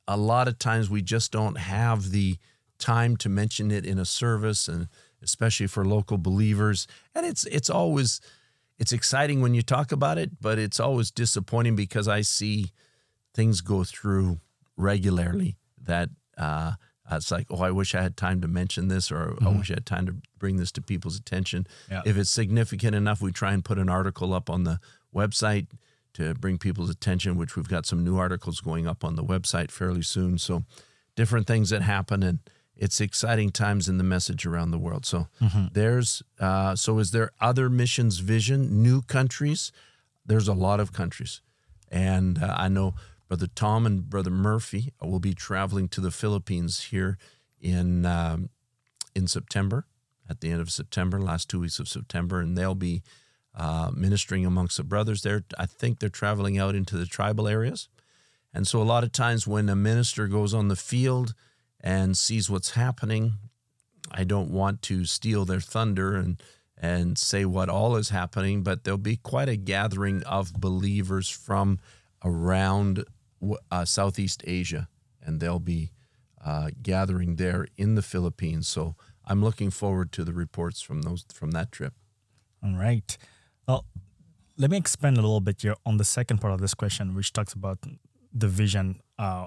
a 0.06 0.16
lot 0.16 0.48
of 0.48 0.58
times 0.58 0.88
we 0.88 1.02
just 1.02 1.32
don't 1.32 1.58
have 1.58 2.10
the 2.10 2.38
time 2.82 3.16
to 3.18 3.28
mention 3.28 3.70
it 3.70 3.86
in 3.86 3.98
a 3.98 4.04
service 4.04 4.68
and 4.68 4.88
especially 5.22 5.68
for 5.68 5.84
local 5.84 6.18
believers. 6.18 6.86
And 7.14 7.24
it's 7.24 7.44
it's 7.46 7.70
always 7.70 8.20
it's 8.78 8.92
exciting 8.92 9.40
when 9.40 9.54
you 9.54 9.62
talk 9.62 9.92
about 9.92 10.18
it, 10.18 10.40
but 10.40 10.58
it's 10.58 10.80
always 10.80 11.10
disappointing 11.10 11.76
because 11.76 12.08
I 12.08 12.22
see 12.22 12.72
things 13.32 13.60
go 13.60 13.84
through 13.84 14.40
regularly 14.76 15.56
that 15.80 16.08
uh 16.36 16.72
it's 17.10 17.30
like, 17.30 17.46
oh, 17.50 17.62
I 17.62 17.70
wish 17.70 17.94
I 17.94 18.02
had 18.02 18.16
time 18.16 18.40
to 18.40 18.48
mention 18.48 18.88
this, 18.88 19.12
or 19.12 19.36
I 19.44 19.48
wish 19.48 19.70
I 19.70 19.74
had 19.74 19.86
time 19.86 20.06
to 20.06 20.14
bring 20.38 20.56
this 20.56 20.72
to 20.72 20.80
people's 20.80 21.18
attention. 21.18 21.66
Yeah. 21.90 22.00
If 22.06 22.16
it's 22.16 22.30
significant 22.30 22.94
enough, 22.94 23.20
we 23.20 23.32
try 23.32 23.52
and 23.52 23.62
put 23.62 23.78
an 23.78 23.90
article 23.90 24.32
up 24.32 24.48
on 24.48 24.64
the 24.64 24.78
website 25.14 25.66
to 26.14 26.34
bring 26.34 26.58
people's 26.58 26.90
attention, 26.90 27.36
which 27.36 27.56
we've 27.56 27.68
got 27.68 27.86
some 27.86 28.04
new 28.04 28.16
articles 28.16 28.60
going 28.60 28.86
up 28.86 29.04
on 29.04 29.16
the 29.16 29.24
website 29.24 29.70
fairly 29.70 30.02
soon. 30.02 30.38
So, 30.38 30.64
different 31.16 31.46
things 31.46 31.70
that 31.70 31.82
happen, 31.82 32.22
and 32.22 32.38
it's 32.82 33.00
exciting 33.00 33.50
times 33.52 33.88
in 33.88 33.96
the 33.96 34.04
message 34.04 34.44
around 34.44 34.72
the 34.72 34.78
world. 34.78 35.06
So, 35.06 35.28
there's 35.72 36.20
uh, 36.40 36.74
so 36.74 36.98
is 36.98 37.12
there 37.12 37.30
other 37.40 37.70
missions 37.70 38.18
vision, 38.18 38.82
new 38.82 39.02
countries? 39.02 39.70
There's 40.26 40.48
a 40.48 40.52
lot 40.52 40.80
of 40.80 40.92
countries, 40.92 41.42
and 41.92 42.42
uh, 42.42 42.56
I 42.58 42.66
know 42.68 42.94
Brother 43.28 43.46
Tom 43.46 43.86
and 43.86 44.10
Brother 44.10 44.32
Murphy 44.32 44.92
will 45.00 45.20
be 45.20 45.32
traveling 45.32 45.88
to 45.90 46.00
the 46.00 46.10
Philippines 46.10 46.88
here 46.90 47.18
in 47.60 48.04
um, 48.04 48.50
in 49.14 49.28
September, 49.28 49.86
at 50.28 50.40
the 50.40 50.50
end 50.50 50.60
of 50.60 50.70
September, 50.70 51.20
last 51.20 51.48
two 51.48 51.60
weeks 51.60 51.78
of 51.78 51.88
September, 51.88 52.40
and 52.40 52.58
they'll 52.58 52.74
be 52.74 53.02
uh, 53.54 53.92
ministering 53.94 54.44
amongst 54.44 54.76
the 54.76 54.82
brothers 54.84 55.22
there. 55.22 55.44
I 55.56 55.66
think 55.66 56.00
they're 56.00 56.08
traveling 56.08 56.58
out 56.58 56.74
into 56.74 56.98
the 56.98 57.06
tribal 57.06 57.46
areas. 57.46 57.88
And 58.52 58.66
so, 58.66 58.82
a 58.82 58.90
lot 58.94 59.04
of 59.04 59.12
times 59.12 59.46
when 59.46 59.68
a 59.68 59.76
minister 59.76 60.26
goes 60.26 60.52
on 60.52 60.66
the 60.66 60.76
field 60.76 61.34
and 61.82 62.16
sees 62.16 62.48
what's 62.48 62.70
happening, 62.70 63.34
I 64.10 64.24
don't 64.24 64.50
want 64.50 64.82
to 64.82 65.04
steal 65.04 65.44
their 65.44 65.60
thunder 65.60 66.16
and 66.16 66.42
and 66.76 67.16
say 67.16 67.44
what 67.44 67.68
all 67.68 67.94
is 67.94 68.08
happening, 68.08 68.62
but 68.62 68.82
there'll 68.82 68.98
be 68.98 69.16
quite 69.16 69.48
a 69.48 69.56
gathering 69.56 70.22
of 70.24 70.52
believers 70.54 71.28
from 71.28 71.78
around 72.24 73.04
uh, 73.70 73.84
Southeast 73.84 74.42
Asia, 74.44 74.88
and 75.22 75.38
they'll 75.38 75.60
be 75.60 75.92
uh, 76.44 76.70
gathering 76.82 77.36
there 77.36 77.68
in 77.76 77.94
the 77.94 78.02
Philippines. 78.02 78.66
So 78.66 78.96
I'm 79.24 79.42
looking 79.44 79.70
forward 79.70 80.10
to 80.12 80.24
the 80.24 80.32
reports 80.32 80.80
from 80.80 81.02
those 81.02 81.24
from 81.32 81.52
that 81.52 81.70
trip. 81.70 81.94
All 82.64 82.74
right. 82.74 83.16
Well, 83.68 83.84
let 84.58 84.70
me 84.70 84.76
expand 84.76 85.18
a 85.18 85.20
little 85.20 85.40
bit 85.40 85.62
here 85.62 85.76
on 85.86 85.98
the 85.98 86.04
second 86.04 86.38
part 86.40 86.52
of 86.52 86.60
this 86.60 86.74
question, 86.74 87.14
which 87.14 87.32
talks 87.32 87.52
about 87.52 87.78
the 88.32 88.48
vision 88.48 89.00
uh, 89.18 89.46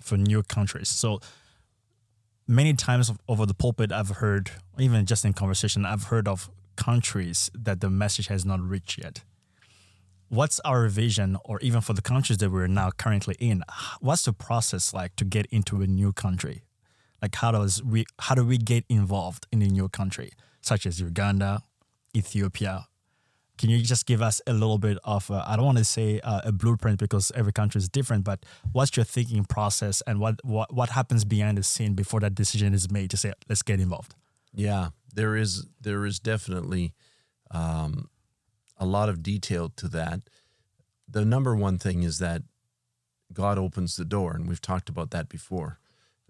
for 0.00 0.16
new 0.16 0.42
countries. 0.42 0.88
So 0.88 1.20
many 2.50 2.74
times 2.74 3.12
over 3.28 3.46
the 3.46 3.54
pulpit, 3.54 3.92
I've 3.92 4.08
heard, 4.08 4.50
even 4.78 5.06
just 5.06 5.24
in 5.24 5.32
conversation, 5.32 5.86
I've 5.86 6.04
heard 6.04 6.26
of 6.26 6.50
countries 6.76 7.50
that 7.54 7.80
the 7.80 7.88
message 7.88 8.26
has 8.26 8.44
not 8.44 8.60
reached 8.60 8.98
yet. 8.98 9.22
What's 10.28 10.60
our 10.60 10.88
vision, 10.88 11.36
or 11.44 11.60
even 11.60 11.80
for 11.80 11.92
the 11.92 12.02
countries 12.02 12.38
that 12.38 12.50
we're 12.50 12.66
now 12.66 12.90
currently 12.90 13.36
in? 13.38 13.62
What's 14.00 14.24
the 14.24 14.32
process 14.32 14.92
like 14.92 15.16
to 15.16 15.24
get 15.24 15.46
into 15.46 15.80
a 15.82 15.86
new 15.86 16.12
country? 16.12 16.62
Like 17.22 17.34
how 17.36 17.52
does 17.52 17.82
we 17.82 18.04
how 18.18 18.34
do 18.34 18.44
we 18.44 18.58
get 18.58 18.84
involved 18.88 19.46
in 19.52 19.62
a 19.62 19.66
new 19.66 19.88
country, 19.88 20.32
such 20.60 20.86
as 20.86 21.00
Uganda, 21.00 21.62
Ethiopia, 22.16 22.86
can 23.60 23.68
you 23.68 23.82
just 23.82 24.06
give 24.06 24.22
us 24.22 24.40
a 24.46 24.54
little 24.54 24.78
bit 24.78 24.96
of, 25.04 25.30
uh, 25.30 25.44
I 25.46 25.54
don't 25.54 25.66
want 25.66 25.76
to 25.76 25.84
say 25.84 26.18
uh, 26.20 26.40
a 26.44 26.50
blueprint 26.50 26.98
because 26.98 27.30
every 27.34 27.52
country 27.52 27.78
is 27.78 27.90
different, 27.90 28.24
but 28.24 28.46
what's 28.72 28.96
your 28.96 29.04
thinking 29.04 29.44
process 29.44 30.02
and 30.06 30.18
what, 30.18 30.42
what, 30.42 30.72
what 30.72 30.88
happens 30.88 31.26
behind 31.26 31.58
the 31.58 31.62
scene 31.62 31.92
before 31.92 32.20
that 32.20 32.34
decision 32.34 32.72
is 32.72 32.90
made 32.90 33.10
to 33.10 33.18
say, 33.18 33.34
let's 33.50 33.60
get 33.60 33.78
involved? 33.78 34.14
Yeah, 34.54 34.88
there 35.14 35.36
is, 35.36 35.66
there 35.78 36.06
is 36.06 36.18
definitely 36.18 36.94
um, 37.50 38.08
a 38.78 38.86
lot 38.86 39.10
of 39.10 39.22
detail 39.22 39.68
to 39.76 39.88
that. 39.88 40.20
The 41.06 41.26
number 41.26 41.54
one 41.54 41.76
thing 41.76 42.02
is 42.02 42.18
that 42.18 42.40
God 43.30 43.58
opens 43.58 43.96
the 43.96 44.06
door, 44.06 44.32
and 44.32 44.48
we've 44.48 44.62
talked 44.62 44.88
about 44.88 45.10
that 45.10 45.28
before. 45.28 45.78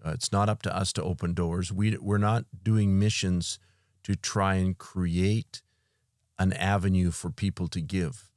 Uh, 0.05 0.11
it's 0.11 0.33
not 0.33 0.49
up 0.49 0.61
to 0.63 0.75
us 0.75 0.91
to 0.93 1.03
open 1.03 1.33
doors. 1.33 1.71
We, 1.71 1.95
we're 1.95 2.17
not 2.17 2.43
doing 2.61 2.99
missions 2.99 3.57
to 4.03 4.17
try 4.17 4.55
and 4.55 4.77
create 4.77 5.61
an 6.39 6.53
avenue 6.53 7.11
for 7.11 7.29
people 7.29 7.67
to 7.69 7.81
give. 7.81 8.31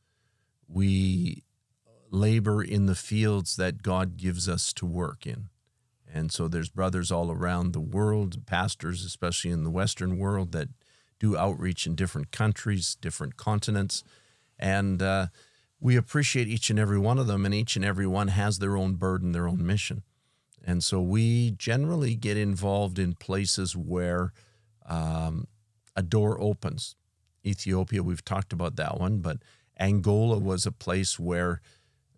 We 0.68 1.44
labor 2.10 2.62
in 2.62 2.86
the 2.86 2.94
fields 2.94 3.56
that 3.56 3.82
God 3.82 4.16
gives 4.16 4.48
us 4.48 4.72
to 4.74 4.86
work 4.86 5.26
in. 5.26 5.48
And 6.12 6.30
so 6.30 6.46
there's 6.46 6.68
brothers 6.68 7.10
all 7.10 7.32
around 7.32 7.72
the 7.72 7.80
world, 7.80 8.46
pastors, 8.46 9.04
especially 9.04 9.50
in 9.50 9.64
the 9.64 9.70
Western 9.70 10.16
world, 10.16 10.52
that 10.52 10.68
do 11.18 11.36
outreach 11.36 11.86
in 11.86 11.96
different 11.96 12.30
countries, 12.30 12.96
different 13.00 13.36
continents. 13.36 14.04
And 14.58 15.02
uh, 15.02 15.26
we 15.80 15.96
appreciate 15.96 16.46
each 16.46 16.70
and 16.70 16.78
every 16.78 16.98
one 16.98 17.18
of 17.18 17.26
them, 17.26 17.44
and 17.44 17.54
each 17.54 17.74
and 17.74 17.84
every 17.84 18.06
one 18.06 18.28
has 18.28 18.58
their 18.58 18.76
own 18.76 18.94
burden, 18.94 19.32
their 19.32 19.48
own 19.48 19.66
mission. 19.66 20.02
And 20.64 20.84
so 20.84 21.00
we 21.00 21.50
generally 21.50 22.14
get 22.14 22.36
involved 22.36 22.98
in 22.98 23.14
places 23.14 23.76
where 23.76 24.32
um, 24.86 25.46
a 25.96 26.02
door 26.02 26.40
opens. 26.40 26.96
Ethiopia, 27.44 28.02
we've 28.02 28.24
talked 28.24 28.52
about 28.52 28.76
that 28.76 28.98
one, 28.98 29.18
but 29.18 29.38
Angola 29.78 30.38
was 30.38 30.66
a 30.66 30.72
place 30.72 31.18
where, 31.18 31.60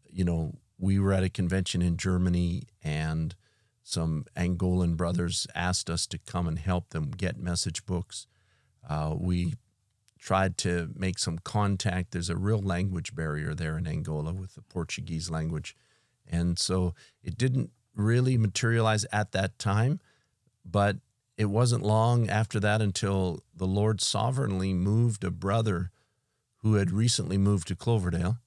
you 0.04 0.25
know, 0.25 0.54
we 0.78 0.99
were 0.99 1.12
at 1.12 1.25
a 1.25 1.30
convention 1.30 1.83
in 1.83 1.97
Germany 1.97 2.64
and 2.83 3.35
some 3.83 4.25
Angolan 4.37 4.97
brothers 4.97 5.47
asked 5.54 5.88
us 5.88 6.06
to 6.09 6.18
come 6.18 6.49
and 6.49 6.59
help 6.59 6.90
them 6.90 7.11
get 7.11 7.38
message 7.38 7.87
books. 7.87 8.26
Uh, 8.88 9.14
we 9.16 9.54
tried 10.18 10.59
to 10.59 10.90
make 10.97 11.18
some 11.18 11.38
contact. 11.38 12.11
There's 12.11 12.30
a 12.30 12.37
real 12.37 12.61
language 12.61 13.14
barrier 13.14 13.54
there 13.54 13.78
in 13.78 13.87
Angola 13.87 14.33
with 14.33 14.54
the 14.54 14.62
Portuguese 14.62 15.30
language. 15.30 15.76
And 16.26 16.59
so 16.59 16.95
it 17.23 17.38
didn't 17.38 17.71
really 17.95 18.37
materialize 18.37 19.06
at 19.12 19.33
that 19.33 19.59
time, 19.59 20.00
but 20.64 20.97
it 21.37 21.47
wasn't 21.47 21.83
long 21.83 22.28
after 22.28 22.59
that 22.61 22.81
until 22.81 23.43
the 23.55 23.66
Lord 23.66 24.00
sovereignly 24.00 24.73
moved 24.73 25.25
a 25.25 25.31
brother 25.31 25.90
who 26.59 26.75
had 26.75 26.90
recently 26.90 27.38
moved 27.38 27.69
to 27.69 27.76
Cloverdale, 27.76 28.38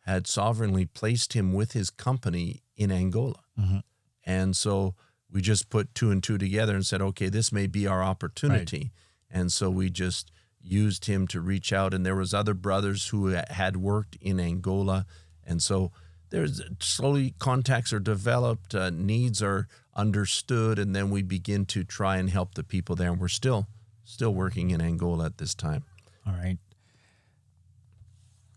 had 0.00 0.26
sovereignly 0.26 0.84
placed 0.84 1.32
him 1.34 1.52
with 1.52 1.72
his 1.72 1.90
company 1.90 2.62
in 2.76 2.90
Angola. 2.90 3.40
Mm-hmm. 3.58 3.78
And 4.24 4.56
so 4.56 4.94
we 5.30 5.40
just 5.40 5.70
put 5.70 5.94
two 5.94 6.10
and 6.10 6.22
two 6.22 6.38
together 6.38 6.74
and 6.74 6.84
said, 6.84 7.00
okay, 7.00 7.28
this 7.28 7.52
may 7.52 7.66
be 7.66 7.86
our 7.86 8.02
opportunity. 8.02 8.90
Right. 9.32 9.40
And 9.40 9.52
so 9.52 9.70
we 9.70 9.88
just 9.88 10.30
used 10.60 11.06
him 11.06 11.26
to 11.28 11.40
reach 11.40 11.72
out. 11.72 11.94
And 11.94 12.04
there 12.04 12.16
was 12.16 12.34
other 12.34 12.54
brothers 12.54 13.08
who 13.08 13.28
had 13.28 13.76
worked 13.76 14.16
in 14.20 14.38
Angola. 14.38 15.06
And 15.44 15.62
so 15.62 15.92
there's 16.30 16.60
slowly 16.80 17.34
contacts 17.38 17.92
are 17.92 18.00
developed, 18.00 18.74
uh, 18.74 18.90
needs 18.90 19.42
are 19.42 19.68
understood, 19.94 20.78
and 20.78 20.94
then 20.94 21.10
we 21.10 21.22
begin 21.22 21.66
to 21.66 21.84
try 21.84 22.16
and 22.16 22.30
help 22.30 22.54
the 22.54 22.64
people 22.64 22.96
there. 22.96 23.10
And 23.10 23.20
we're 23.20 23.28
still 23.28 23.66
still 24.04 24.34
working 24.34 24.70
in 24.70 24.80
Angola 24.80 25.26
at 25.26 25.38
this 25.38 25.54
time. 25.54 25.84
All 26.26 26.34
right. 26.34 26.58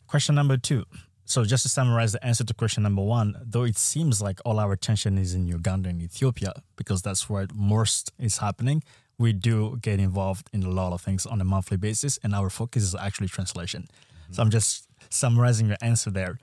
Question 0.07 0.35
number 0.35 0.57
two. 0.57 0.85
So 1.25 1.43
just 1.43 1.63
to 1.63 1.69
summarize 1.69 2.11
the 2.11 2.23
answer 2.23 2.43
to 2.43 2.53
question 2.53 2.83
number 2.83 3.01
one, 3.01 3.35
though 3.41 3.63
it 3.63 3.77
seems 3.77 4.21
like 4.21 4.39
all 4.45 4.59
our 4.59 4.71
attention 4.71 5.17
is 5.17 5.33
in 5.33 5.47
Uganda 5.47 5.89
and 5.89 6.01
Ethiopia 6.01 6.53
because 6.75 7.01
that's 7.01 7.27
where 7.27 7.47
most 7.53 8.11
is 8.19 8.37
happening, 8.37 8.83
we 9.17 9.33
do 9.33 9.77
get 9.81 9.99
involved 9.99 10.49
in 10.53 10.63
a 10.63 10.69
lot 10.69 10.93
of 10.93 11.01
things 11.01 11.25
on 11.25 11.41
a 11.41 11.43
monthly 11.43 11.77
basis, 11.77 12.19
and 12.21 12.35
our 12.35 12.49
focus 12.49 12.83
is 12.83 12.95
actually 12.95 13.27
translation. 13.27 13.83
Mm-hmm. 13.83 14.33
So 14.33 14.43
I'm 14.43 14.51
just 14.51 14.87
summarizing 15.09 15.67
your 15.67 15.77
answer 15.81 16.11
there. 16.11 16.37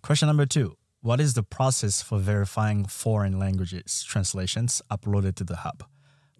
Question 0.00 0.28
number 0.28 0.46
two 0.46 0.76
What 1.04 1.20
is 1.20 1.34
the 1.34 1.42
process 1.42 2.00
for 2.00 2.18
verifying 2.18 2.86
foreign 2.86 3.38
languages 3.38 4.02
translations 4.08 4.80
uploaded 4.90 5.34
to 5.34 5.44
the 5.44 5.56
hub? 5.56 5.84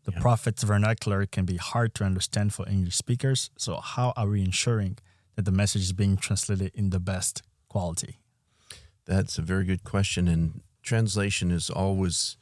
The 0.04 0.12
yeah. 0.12 0.21
prophet's 0.21 0.62
vernacular 0.62 1.26
can 1.26 1.44
be 1.44 1.59
hard 1.59 1.94
to 1.97 2.04
understand 2.04 2.54
for 2.54 2.66
English 2.66 2.97
speakers, 2.97 3.50
so 3.59 3.76
how 3.76 4.14
are 4.16 4.26
we 4.26 4.40
ensuring 4.40 4.97
that 5.35 5.44
the 5.44 5.52
message 5.52 5.83
is 5.83 5.92
being 5.92 6.16
translated 6.16 6.73
in 6.75 6.88
the 6.88 6.99
best 6.99 7.42
quality? 7.68 8.21
That's 9.04 9.37
a 9.37 9.42
very 9.42 9.66
good 9.66 9.85
question. 9.85 10.28
And 10.28 10.62
translation 10.83 11.50
is 11.50 11.68
always, 11.68 12.38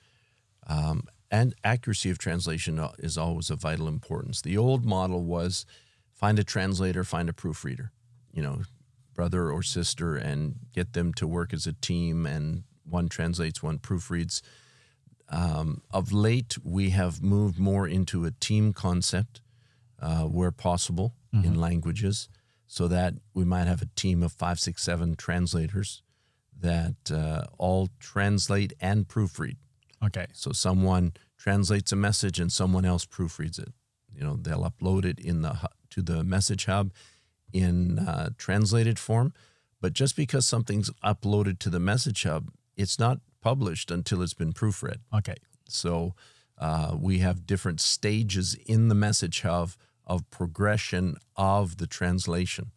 um, 0.68 1.08
and 1.28 1.56
accuracy 1.64 2.08
of 2.08 2.18
translation 2.18 2.78
is 3.00 3.18
always 3.18 3.50
of 3.50 3.58
vital 3.58 3.88
importance. 3.88 4.42
The 4.42 4.56
old 4.56 4.84
model 4.84 5.24
was 5.24 5.66
find 6.12 6.38
a 6.38 6.44
translator, 6.44 7.02
find 7.02 7.28
a 7.28 7.32
proofreader. 7.32 7.90
You 8.32 8.44
know, 8.44 8.62
brother 9.14 9.50
or 9.50 9.62
sister 9.62 10.16
and 10.16 10.56
get 10.74 10.92
them 10.92 11.12
to 11.14 11.26
work 11.26 11.52
as 11.52 11.66
a 11.66 11.72
team 11.72 12.26
and 12.26 12.64
one 12.84 13.08
translates, 13.08 13.62
one 13.62 13.78
proofreads. 13.78 14.42
Um, 15.28 15.82
of 15.90 16.12
late, 16.12 16.56
we 16.62 16.90
have 16.90 17.22
moved 17.22 17.58
more 17.58 17.88
into 17.88 18.24
a 18.24 18.30
team 18.30 18.72
concept 18.72 19.40
uh, 20.00 20.24
where 20.24 20.50
possible 20.50 21.14
mm-hmm. 21.34 21.46
in 21.46 21.60
languages, 21.60 22.28
so 22.66 22.88
that 22.88 23.14
we 23.34 23.44
might 23.44 23.66
have 23.66 23.82
a 23.82 23.88
team 23.96 24.22
of 24.22 24.32
five, 24.32 24.58
six, 24.58 24.82
seven 24.82 25.14
translators 25.14 26.02
that 26.58 27.10
uh, 27.10 27.44
all 27.58 27.88
translate 27.98 28.72
and 28.80 29.08
proofread. 29.08 29.56
Okay. 30.04 30.26
So 30.32 30.52
someone 30.52 31.12
translates 31.38 31.92
a 31.92 31.96
message 31.96 32.38
and 32.38 32.50
someone 32.50 32.84
else 32.84 33.06
proofreads 33.06 33.58
it. 33.58 33.72
You 34.14 34.24
know, 34.24 34.36
they'll 34.36 34.70
upload 34.70 35.04
it 35.04 35.18
in 35.18 35.42
the 35.42 35.56
to 35.90 36.02
the 36.02 36.24
message 36.24 36.66
hub 36.66 36.92
in 37.52 37.98
uh, 37.98 38.30
translated 38.36 38.98
form. 38.98 39.32
But 39.80 39.92
just 39.92 40.16
because 40.16 40.46
something's 40.46 40.90
uploaded 41.04 41.58
to 41.60 41.70
the 41.70 41.80
message 41.80 42.22
hub, 42.22 42.50
it's 42.76 42.98
not 42.98 43.18
published 43.40 43.90
until 43.90 44.22
it's 44.22 44.34
been 44.34 44.52
proofread. 44.52 44.98
Okay. 45.12 45.36
So 45.68 46.14
uh, 46.58 46.96
we 46.98 47.18
have 47.18 47.46
different 47.46 47.80
stages 47.80 48.54
in 48.66 48.88
the 48.88 48.94
message 48.94 49.42
hub 49.42 49.70
of 50.06 50.28
progression 50.30 51.16
of 51.36 51.78
the 51.78 51.86
translation. 51.86 52.70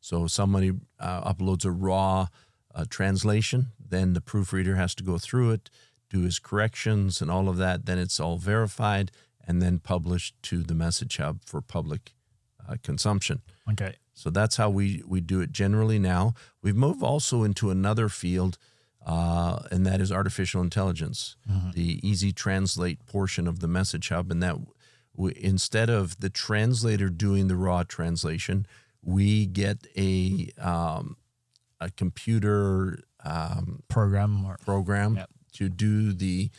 So 0.00 0.26
somebody 0.26 0.72
uh, 0.98 1.32
uploads 1.32 1.64
a 1.64 1.70
raw 1.70 2.26
uh, 2.74 2.84
translation, 2.88 3.68
then 3.78 4.14
the 4.14 4.20
proofreader 4.20 4.76
has 4.76 4.94
to 4.96 5.04
go 5.04 5.18
through 5.18 5.52
it, 5.52 5.70
do 6.10 6.22
his 6.22 6.38
corrections 6.38 7.20
and 7.22 7.30
all 7.30 7.48
of 7.48 7.56
that. 7.58 7.86
Then 7.86 7.98
it's 7.98 8.20
all 8.20 8.36
verified 8.36 9.10
and 9.46 9.62
then 9.62 9.78
published 9.78 10.34
to 10.42 10.62
the 10.62 10.74
message 10.74 11.16
hub 11.16 11.40
for 11.44 11.60
public 11.60 12.14
uh, 12.68 12.76
consumption. 12.82 13.42
Okay. 13.70 13.96
So 14.14 14.30
that's 14.30 14.56
how 14.56 14.70
we, 14.70 15.02
we 15.06 15.20
do 15.20 15.40
it 15.40 15.52
generally 15.52 15.98
now. 15.98 16.34
We've 16.62 16.76
moved 16.76 17.02
also 17.02 17.42
into 17.42 17.70
another 17.70 18.08
field, 18.08 18.58
uh, 19.06 19.60
and 19.70 19.86
that 19.86 20.00
is 20.00 20.12
artificial 20.12 20.60
intelligence, 20.60 21.36
mm-hmm. 21.50 21.70
the 21.72 22.06
easy 22.06 22.32
translate 22.32 23.04
portion 23.06 23.48
of 23.48 23.60
the 23.60 23.68
message 23.68 24.10
hub. 24.10 24.30
And 24.30 24.42
that 24.42 24.56
we, 25.14 25.34
instead 25.40 25.90
of 25.90 26.20
the 26.20 26.30
translator 26.30 27.08
doing 27.08 27.48
the 27.48 27.56
raw 27.56 27.82
translation, 27.82 28.66
we 29.02 29.46
get 29.46 29.86
a, 29.96 30.50
um, 30.60 31.16
a 31.80 31.90
computer 31.90 33.02
um, 33.24 33.82
program 33.88 34.44
or, 34.44 34.58
program 34.64 35.16
yep. 35.16 35.30
to 35.54 35.68
do 35.68 36.12
the 36.12 36.50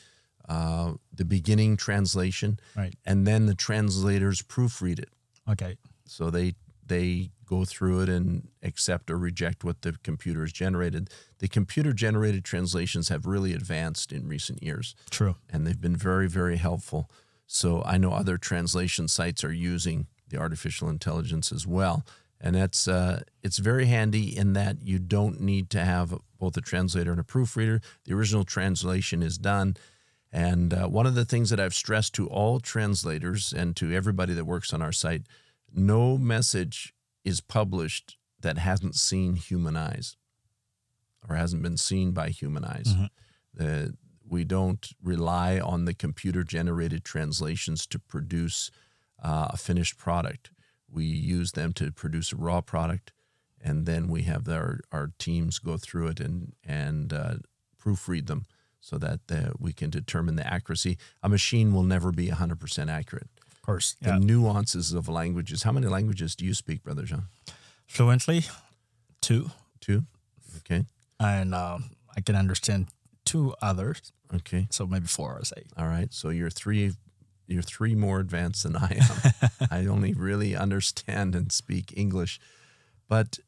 uh, 0.50 0.94
the 1.14 1.24
beginning 1.24 1.78
translation, 1.78 2.60
right. 2.76 2.94
and 3.06 3.26
then 3.26 3.46
the 3.46 3.56
translators 3.56 4.42
proofread 4.42 5.00
it. 5.00 5.10
Okay. 5.50 5.78
So 6.06 6.30
they 6.30 6.56
they 6.86 7.32
go 7.46 7.66
through 7.66 8.02
it 8.02 8.10
and 8.10 8.48
accept 8.62 9.10
or 9.10 9.18
reject 9.18 9.64
what 9.64 9.82
the 9.82 9.94
computer 10.04 10.42
has 10.42 10.52
generated. 10.52 11.10
The 11.40 11.48
computer 11.48 11.94
generated 11.94 12.44
translations 12.44 13.10
have 13.10 13.26
really 13.26 13.54
advanced 13.54 14.12
in 14.12 14.28
recent 14.28 14.64
years. 14.64 14.96
True. 15.10 15.36
And 15.50 15.66
they've 15.66 15.80
been 15.80 15.96
very, 15.96 16.28
very 16.28 16.58
helpful. 16.58 17.10
So 17.46 17.84
I 17.86 17.98
know 17.98 18.14
other 18.14 18.38
translation 18.38 19.08
sites 19.08 19.44
are 19.44 19.54
using 19.54 20.08
the 20.30 20.38
artificial 20.38 20.90
intelligence 20.90 21.52
as 21.52 21.68
well. 21.68 22.06
and 22.42 22.56
that's 22.56 22.88
uh, 22.90 23.22
it's 23.42 23.58
very 23.58 23.86
handy 23.86 24.36
in 24.36 24.52
that 24.54 24.82
you 24.82 25.00
don't 25.00 25.40
need 25.40 25.70
to 25.70 25.80
have 25.80 26.14
both 26.40 26.58
a 26.58 26.62
translator 26.62 27.12
and 27.12 27.20
a 27.20 27.24
proofreader. 27.24 27.80
The 28.04 28.14
original 28.14 28.44
translation 28.44 29.24
is 29.24 29.38
done. 29.38 29.78
And 30.32 30.74
uh, 30.74 30.88
one 30.88 31.06
of 31.06 31.16
the 31.16 31.26
things 31.26 31.52
that 31.52 31.60
I've 31.60 31.76
stressed 31.76 32.14
to 32.16 32.28
all 32.28 32.60
translators 32.60 33.54
and 33.54 33.76
to 33.78 33.94
everybody 33.94 34.34
that 34.34 34.46
works 34.46 34.74
on 34.74 34.82
our 34.82 34.92
site 34.92 35.24
no 35.76 36.18
message 36.18 36.94
is 37.24 37.42
published 37.42 38.18
that 38.42 38.58
hasn't 38.58 38.96
seen 38.96 39.36
human 39.36 39.76
eyes 39.78 40.18
or 41.28 41.36
hasn't 41.36 41.64
been 41.64 41.78
seen 41.78 42.12
by 42.12 42.30
human 42.30 42.66
eyes. 42.66 42.94
Uh, 43.60 43.88
we 44.28 44.44
don't 44.44 44.90
rely 45.02 45.60
on 45.60 45.86
the 45.86 45.94
computer 45.94 46.44
generated 46.44 47.04
translations 47.04 47.86
to 47.88 48.00
produce 48.00 48.72
uh, 49.24 49.48
a 49.52 49.58
finished 49.58 49.98
product. 49.98 50.52
We 50.92 51.06
use 51.06 51.54
them 51.54 51.74
to 51.74 51.92
produce 51.92 52.32
a 52.32 52.36
raw 52.36 52.62
product, 52.62 53.14
and 53.62 53.86
then 53.86 54.08
we 54.08 54.24
have 54.24 54.48
our, 54.50 54.80
our 54.92 55.12
teams 55.18 55.60
go 55.60 55.78
through 55.78 56.08
it 56.08 56.20
and, 56.20 56.54
and 56.66 57.14
uh, 57.14 57.36
proofread 57.82 58.28
them 58.28 58.46
so 58.80 58.98
that 58.98 59.22
uh, 59.32 59.52
we 59.58 59.72
can 59.72 59.90
determine 59.90 60.36
the 60.36 60.46
accuracy. 60.46 60.98
A 61.22 61.30
machine 61.30 61.74
will 61.74 61.84
never 61.84 62.12
be 62.12 62.28
100% 62.28 62.92
accurate. 62.92 63.30
Of 63.64 63.66
course. 63.68 63.96
The 64.02 64.10
Yeah. 64.10 64.18
nuances 64.20 64.92
of 64.92 65.08
languages. 65.08 65.64
How 65.64 65.72
many 65.72 65.88
languages 65.88 66.36
do 66.36 66.44
you 66.44 66.54
speak, 66.54 66.84
Brother 66.84 67.04
John? 67.06 67.30
Fluently, 67.88 68.44
two. 69.22 69.52
Two? 69.80 70.06
Okay. 70.58 70.84
And 71.18 71.56
um, 71.56 71.92
I 72.18 72.20
can 72.20 72.36
understand 72.36 72.88
two 73.24 73.56
others. 73.62 74.12
Okay. 74.34 74.68
So 74.70 74.86
maybe 74.86 75.08
four, 75.08 75.36
or 75.36 75.42
eight. 75.56 75.68
All 75.78 75.88
right. 75.88 76.14
So 76.14 76.30
you're 76.30 76.50
three 76.50 76.94
you're 77.48 77.62
three 77.62 77.96
more 77.96 78.20
advanced 78.20 78.64
than 78.64 78.76
I 78.76 79.00
am. 79.00 79.50
I 79.72 79.86
only 79.86 80.14
really 80.14 80.56
understand 80.58 81.34
and 81.36 81.50
speak 81.52 81.94
English. 81.96 82.40
But 83.08 83.40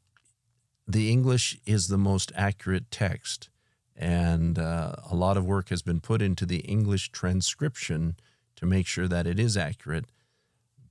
the 0.88 1.12
English 1.12 1.58
is 1.66 1.88
the 1.88 1.98
most 1.98 2.32
accurate 2.36 2.90
text. 2.90 3.50
And 3.98 4.58
uh, 4.60 4.96
a 5.12 5.16
lot 5.16 5.36
of 5.38 5.46
work 5.46 5.70
has 5.70 5.82
been 5.82 6.00
put 6.00 6.22
into 6.22 6.46
the 6.46 6.60
English 6.60 7.12
transcription 7.12 8.16
to 8.56 8.66
make 8.66 8.88
sure 8.88 9.08
that 9.08 9.28
it 9.28 9.40
is 9.40 9.58
accurate. 9.58 10.06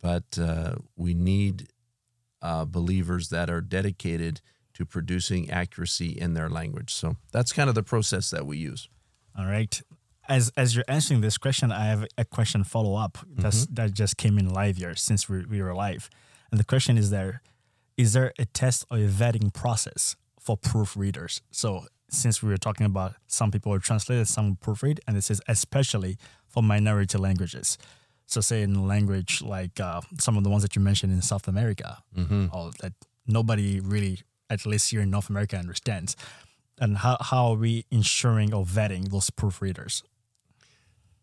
But 0.01 0.39
uh, 0.39 0.77
we 0.97 1.15
need 1.15 1.69
uh, 2.43 2.65
believers 2.65 3.31
that 3.31 3.49
are 3.49 3.61
dedicated 3.61 4.41
to 4.75 4.85
producing 4.85 5.51
accuracy 5.51 6.09
in 6.09 6.35
their 6.35 6.51
language. 6.51 6.93
So 6.93 7.17
that's 7.33 7.53
kind 7.53 7.69
of 7.69 7.75
the 7.75 7.83
process 7.83 8.31
that 8.31 8.45
we 8.45 8.59
use. 8.59 8.89
All 9.39 9.47
right. 9.47 9.81
As 10.29 10.51
as 10.57 10.75
you're 10.75 10.85
answering 10.89 11.21
this 11.21 11.39
question, 11.39 11.71
I 11.71 11.87
have 11.87 12.07
a 12.17 12.25
question 12.25 12.65
follow 12.65 12.97
up 12.97 13.19
that's 13.31 13.67
that 13.67 13.93
just 13.93 14.17
came 14.17 14.39
in 14.39 14.49
live 14.49 14.77
here 14.77 14.95
since 14.95 15.29
we, 15.29 15.45
we 15.45 15.63
were 15.63 15.75
live. 15.75 16.09
And 16.51 16.59
the 16.59 16.65
question 16.65 16.97
is 16.99 17.11
there 17.11 17.43
is 17.97 18.13
there 18.13 18.33
a 18.39 18.45
test 18.47 18.87
or 18.91 18.99
a 18.99 19.09
vetting 19.09 19.53
process 19.53 20.17
for 20.41 20.57
proofreaders? 20.57 21.41
So 21.51 21.87
since 22.15 22.43
we 22.43 22.49
were 22.49 22.57
talking 22.57 22.87
about 22.87 23.15
some 23.27 23.51
people 23.51 23.73
are 23.73 23.79
translated, 23.79 24.29
some 24.29 24.57
proofread, 24.57 24.99
and 25.07 25.17
it 25.17 25.25
says 25.25 25.41
especially 25.49 26.17
for 26.47 26.63
minority 26.63 27.19
languages. 27.19 27.79
So 28.27 28.41
say 28.41 28.63
in 28.63 28.87
language 28.87 29.43
like 29.43 29.79
uh, 29.81 30.01
some 30.19 30.37
of 30.37 30.45
the 30.45 30.51
ones 30.51 30.63
that 30.63 30.75
you 30.75 30.83
mentioned 30.83 31.13
in 31.13 31.23
South 31.23 31.47
America, 31.49 32.03
or 32.53 32.71
that 32.81 32.93
nobody 33.27 33.81
really, 33.81 34.21
at 34.49 34.65
least 34.65 34.91
here 34.91 35.03
in 35.03 35.11
North 35.11 35.29
America, 35.29 35.57
understands. 35.57 36.17
And 36.79 36.99
how, 36.99 37.19
how 37.21 37.49
are 37.51 37.57
we 37.57 37.85
ensuring 37.91 38.55
or 38.55 38.65
vetting 38.65 39.11
those 39.11 39.31
proofreaders? 39.31 40.03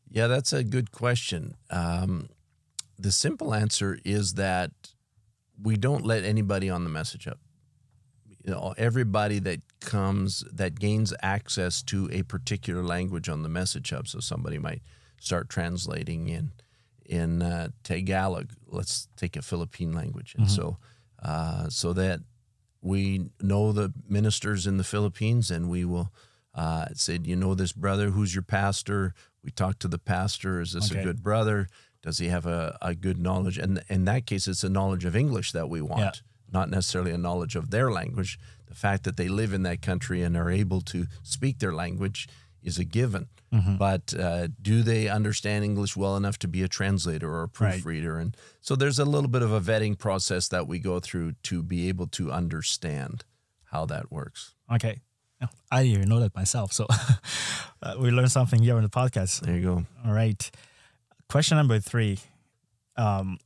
Yeah, 0.10 0.28
that's 0.28 0.54
a 0.54 0.64
good 0.64 0.92
question. 0.92 1.56
Um, 1.70 2.30
the 3.00 3.12
simple 3.12 3.54
answer 3.54 3.98
is 4.06 4.36
that 4.36 4.72
we 5.62 5.76
don't 5.78 6.06
let 6.06 6.24
anybody 6.24 6.70
on 6.70 6.84
the 6.84 6.90
message 6.90 7.26
hub. 7.26 7.38
You 8.44 8.52
know, 8.52 8.74
everybody 8.78 9.40
that 9.40 9.60
comes 9.82 10.44
that 10.52 10.80
gains 10.80 11.14
access 11.22 11.84
to 11.84 12.10
a 12.12 12.24
particular 12.24 12.84
language 12.84 13.30
on 13.30 13.44
the 13.44 13.50
message 13.50 13.92
hub. 13.92 14.08
So 14.08 14.20
somebody 14.20 14.58
might 14.58 14.82
start 15.20 15.50
translating 15.50 16.28
in 16.30 16.52
in 17.06 17.42
uh, 17.42 17.70
Tagalog. 17.84 18.50
Let's 18.68 19.08
take 19.16 19.36
a 19.36 19.42
Philippine 19.42 19.94
language, 19.94 20.34
and 20.38 20.50
so 20.50 20.78
uh, 21.22 21.70
so 21.70 21.94
that 21.94 22.22
we 22.82 23.30
know 23.42 23.72
the 23.72 23.94
ministers 24.08 24.66
in 24.66 24.78
the 24.78 24.84
Philippines, 24.84 25.52
and 25.52 25.70
we 25.70 25.86
will 25.86 26.12
uh, 26.56 26.88
say, 26.96 27.18
"Do 27.20 27.30
you 27.30 27.36
know 27.36 27.54
this 27.54 27.74
brother? 27.74 28.10
Who's 28.12 28.34
your 28.34 28.44
pastor?" 28.44 29.14
We 29.44 29.52
talk 29.52 29.80
to 29.80 29.88
the 29.88 30.00
pastor. 30.00 30.62
Is 30.62 30.74
this 30.74 30.92
Okay. 30.92 31.02
a 31.02 31.04
good 31.04 31.22
brother? 31.24 31.68
Does 32.04 32.18
he 32.20 32.28
have 32.30 32.46
a, 32.48 32.78
a 32.82 32.96
good 32.96 33.20
knowledge? 33.20 33.58
And 33.60 33.84
in 33.90 34.06
that 34.06 34.26
case, 34.26 34.48
it's 34.48 34.64
a 34.64 34.70
knowledge 34.70 35.06
of 35.06 35.16
English 35.16 35.52
that 35.52 35.70
we 35.70 35.82
want, 35.82 36.02
Yeah. 36.02 36.12
Not 36.52 36.70
necessarily 36.70 37.12
a 37.12 37.18
knowledge 37.18 37.56
of 37.56 37.70
their 37.72 37.92
language. 37.92 38.40
The 38.68 38.76
fact 38.76 39.04
that 39.04 39.18
they 39.18 39.28
live 39.28 39.54
in 39.54 39.64
that 39.64 39.82
country 39.82 40.22
and 40.24 40.36
are 40.38 40.50
able 40.50 40.82
to 40.82 41.08
speak 41.24 41.60
their 41.60 41.74
language 41.74 42.28
is 42.64 42.78
a 42.78 42.84
given. 42.86 43.28
But 43.78 44.14
uh, 44.18 44.48
do 44.62 44.82
they 44.82 45.10
understand 45.10 45.66
English 45.66 45.98
well 45.98 46.16
enough 46.16 46.38
to 46.40 46.48
be 46.48 46.64
a 46.64 46.70
translator 46.70 47.30
or 47.30 47.40
a 47.44 47.50
Right. 47.60 47.74
proofreader? 47.74 48.18
And 48.18 48.38
so 48.62 48.78
there's 48.78 48.98
a 48.98 49.04
little 49.04 49.28
bit 49.30 49.42
of 49.42 49.52
a 49.52 49.60
vetting 49.60 49.98
process 49.98 50.48
that 50.48 50.68
we 50.68 50.80
go 50.80 51.02
through 51.02 51.34
to 51.44 51.62
be 51.62 51.90
able 51.90 52.08
to 52.08 52.32
understand 52.32 53.26
how 53.66 53.86
that 53.88 54.10
works. 54.10 54.54
Okay. 54.74 55.02
I 55.70 55.84
didn't 55.84 55.98
even 55.98 56.08
know 56.10 56.20
that 56.22 56.34
myself. 56.36 56.72
So 56.72 56.86
uh, 57.84 57.96
we 58.00 58.10
learned 58.12 58.32
something 58.32 58.62
here 58.64 58.78
on 58.78 58.84
the 58.84 58.90
podcast. 58.90 59.42
There 59.42 59.56
you 59.56 59.64
go. 59.64 59.86
All 60.06 60.14
right. 60.14 60.50
Question 61.28 61.58
number 61.58 61.80
three. 61.80 62.20
Um, 62.96 63.38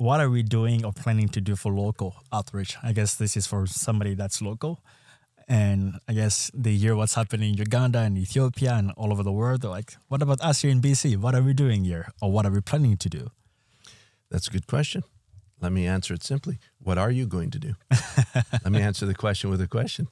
what 0.00 0.18
are 0.18 0.30
we 0.30 0.42
doing 0.42 0.82
or 0.82 0.92
planning 0.94 1.28
to 1.28 1.42
do 1.42 1.54
for 1.54 1.70
local 1.70 2.14
outreach? 2.32 2.74
I 2.82 2.92
guess 2.94 3.16
this 3.16 3.36
is 3.36 3.46
for 3.46 3.66
somebody 3.66 4.14
that's 4.14 4.40
local. 4.40 4.80
And 5.46 5.98
I 6.08 6.14
guess 6.14 6.50
they 6.54 6.76
hear 6.76 6.96
what's 6.96 7.12
happening 7.12 7.50
in 7.50 7.58
Uganda 7.58 7.98
and 7.98 8.16
Ethiopia 8.16 8.72
and 8.72 8.92
all 8.92 9.12
over 9.12 9.22
the 9.22 9.30
world. 9.30 9.60
They're 9.60 9.70
like, 9.70 9.92
what 10.08 10.22
about 10.22 10.40
us 10.40 10.62
here 10.62 10.70
in 10.70 10.80
BC? 10.80 11.18
What 11.18 11.34
are 11.34 11.42
we 11.42 11.52
doing 11.52 11.84
here? 11.84 12.12
Or 12.22 12.32
what 12.32 12.46
are 12.46 12.50
we 12.50 12.62
planning 12.62 12.96
to 12.96 13.10
do? 13.10 13.30
That's 14.30 14.48
a 14.48 14.50
good 14.50 14.66
question. 14.66 15.02
Let 15.60 15.72
me 15.72 15.86
answer 15.86 16.14
it 16.14 16.22
simply. 16.22 16.58
What 16.78 16.96
are 16.96 17.10
you 17.10 17.26
going 17.26 17.50
to 17.50 17.58
do? 17.58 17.74
Let 18.34 18.72
me 18.72 18.80
answer 18.80 19.04
the 19.04 19.14
question 19.14 19.50
with 19.50 19.60
a 19.60 19.68
question. 19.68 20.08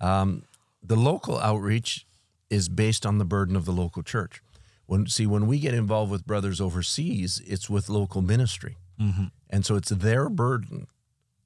Um, 0.00 0.42
the 0.82 0.96
local 0.96 1.38
outreach 1.38 2.06
is 2.50 2.68
based 2.68 3.06
on 3.06 3.18
the 3.18 3.24
burden 3.24 3.54
of 3.54 3.66
the 3.66 3.72
local 3.72 4.02
church. 4.02 4.42
When 4.86 5.06
see 5.06 5.28
when 5.28 5.46
we 5.46 5.60
get 5.60 5.74
involved 5.74 6.10
with 6.10 6.26
brothers 6.26 6.60
overseas, 6.60 7.40
it's 7.46 7.70
with 7.70 7.88
local 7.88 8.20
ministry, 8.20 8.78
and 8.98 9.64
so 9.64 9.76
it's 9.76 9.90
their 9.90 10.28
burden 10.28 10.86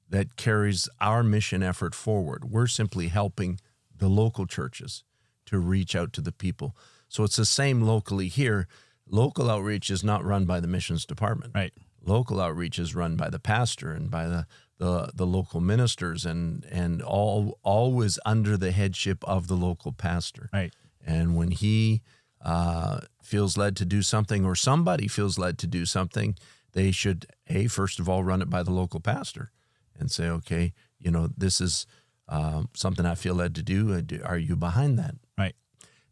that 0.09 0.35
carries 0.35 0.89
our 0.99 1.23
mission 1.23 1.63
effort 1.63 1.95
forward. 1.95 2.45
We're 2.51 2.67
simply 2.67 3.07
helping 3.07 3.59
the 3.95 4.09
local 4.09 4.45
churches 4.45 5.03
to 5.45 5.59
reach 5.59 5.95
out 5.95 6.13
to 6.13 6.21
the 6.21 6.31
people. 6.31 6.75
So 7.07 7.23
it's 7.23 7.35
the 7.35 7.45
same 7.45 7.81
locally 7.81 8.27
here. 8.27 8.67
Local 9.07 9.49
outreach 9.49 9.89
is 9.89 10.03
not 10.03 10.23
run 10.23 10.45
by 10.45 10.59
the 10.59 10.67
missions 10.67 11.05
department 11.05 11.51
Right. 11.55 11.73
local 12.05 12.39
outreach 12.41 12.79
is 12.79 12.95
run 12.95 13.15
by 13.15 13.29
the 13.29 13.39
pastor 13.39 13.91
and 13.91 14.09
by 14.09 14.27
the 14.27 14.45
the, 14.79 15.11
the 15.13 15.25
local 15.27 15.61
ministers 15.61 16.25
and 16.25 16.65
and 16.71 17.01
all 17.01 17.57
always 17.63 18.19
under 18.25 18.57
the 18.57 18.71
headship 18.71 19.23
of 19.25 19.47
the 19.47 19.55
local 19.55 19.91
pastor 19.91 20.49
Right. 20.51 20.73
and 21.05 21.35
when 21.35 21.51
he 21.51 22.01
uh, 22.41 23.01
feels 23.21 23.55
led 23.57 23.75
to 23.77 23.85
do 23.85 24.01
something 24.01 24.43
or 24.45 24.55
somebody 24.55 25.07
feels 25.07 25.37
led 25.37 25.57
to 25.59 25.67
do 25.67 25.85
something 25.85 26.35
they 26.73 26.91
should 26.91 27.25
a 27.47 27.67
first 27.67 27.99
of 27.99 28.07
all 28.09 28.23
run 28.23 28.41
it 28.41 28.49
by 28.49 28.61
the 28.63 28.71
local 28.71 28.99
pastor 28.99 29.51
and 29.97 30.11
say 30.11 30.27
okay 30.27 30.73
you 30.99 31.09
know 31.11 31.29
this 31.37 31.59
is 31.61 31.85
um, 32.29 32.69
something 32.73 33.05
i 33.05 33.15
feel 33.15 33.35
led 33.35 33.53
to 33.55 33.63
do 33.63 33.93
Uh, 33.93 34.01
do- 34.01 34.21
are 34.23 34.37
you 34.37 34.55
behind 34.55 34.97
that 34.99 35.15
Right. 35.37 35.55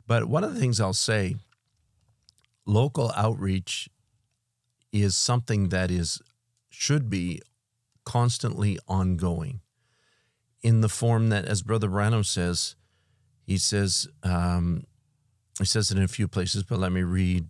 but 0.08 0.26
one 0.26 0.44
of 0.44 0.54
the 0.54 0.60
things 0.60 0.80
I'll 0.82 0.94
say, 0.94 1.36
local 2.66 3.12
outreach 3.16 3.90
is 4.92 5.16
something 5.16 5.70
that 5.70 5.90
is 5.92 6.22
should 6.70 7.10
be 7.10 7.42
constantly 8.06 8.78
ongoing 8.88 9.62
in 10.62 10.82
the 10.82 10.90
form 10.90 11.30
that, 11.30 11.46
as 11.46 11.62
Brother 11.62 11.88
Branham 11.90 12.24
says, 12.24 12.76
he 13.44 13.58
says, 13.58 14.08
um, 14.24 14.84
he 15.60 15.66
says 15.66 15.92
it 15.92 15.98
in 15.98 16.04
a 16.04 16.08
few 16.08 16.28
places, 16.28 16.64
but 16.64 16.80
let 16.80 16.92
me 16.92 17.02
read. 17.04 17.48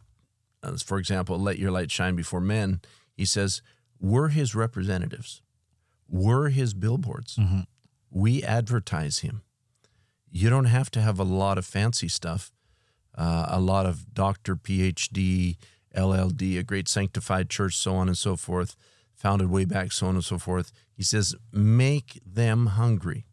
Uh, 0.64 0.78
for 0.78 0.98
example, 0.98 1.38
let 1.40 1.60
your 1.60 1.72
light 1.72 1.92
shine 1.92 2.16
before 2.16 2.40
men. 2.42 2.80
He 3.22 3.26
says, 3.26 3.62
we're 4.00 4.30
his 4.30 4.56
representatives. 4.56 5.42
We're 6.10 6.50
his 6.50 6.74
billboards. 6.74 7.38
We 8.10 8.44
advertise 8.44 9.20
him 9.20 9.44
you 10.32 10.50
don't 10.50 10.66
have 10.66 10.90
to 10.92 11.02
have 11.02 11.20
a 11.20 11.24
lot 11.24 11.58
of 11.58 11.66
fancy 11.66 12.08
stuff, 12.08 12.52
uh, 13.16 13.46
a 13.50 13.60
lot 13.60 13.86
of 13.86 14.14
doctor, 14.14 14.56
PhD, 14.56 15.58
LLD, 15.96 16.58
a 16.58 16.64
great 16.64 16.88
sanctified 16.88 17.50
church, 17.50 17.76
so 17.76 17.96
on 17.96 18.08
and 18.08 18.18
so 18.18 18.38
forth, 18.38 18.78
founded 19.14 19.52
way 19.52 19.66
back, 19.66 19.92
so 19.92 20.08
on 20.08 20.16
and 20.16 20.24
so 20.24 20.38
forth. 20.38 20.72
He 20.96 21.04
says, 21.04 21.36
make 21.52 22.22
them 22.26 22.68
hungry. 22.68 23.26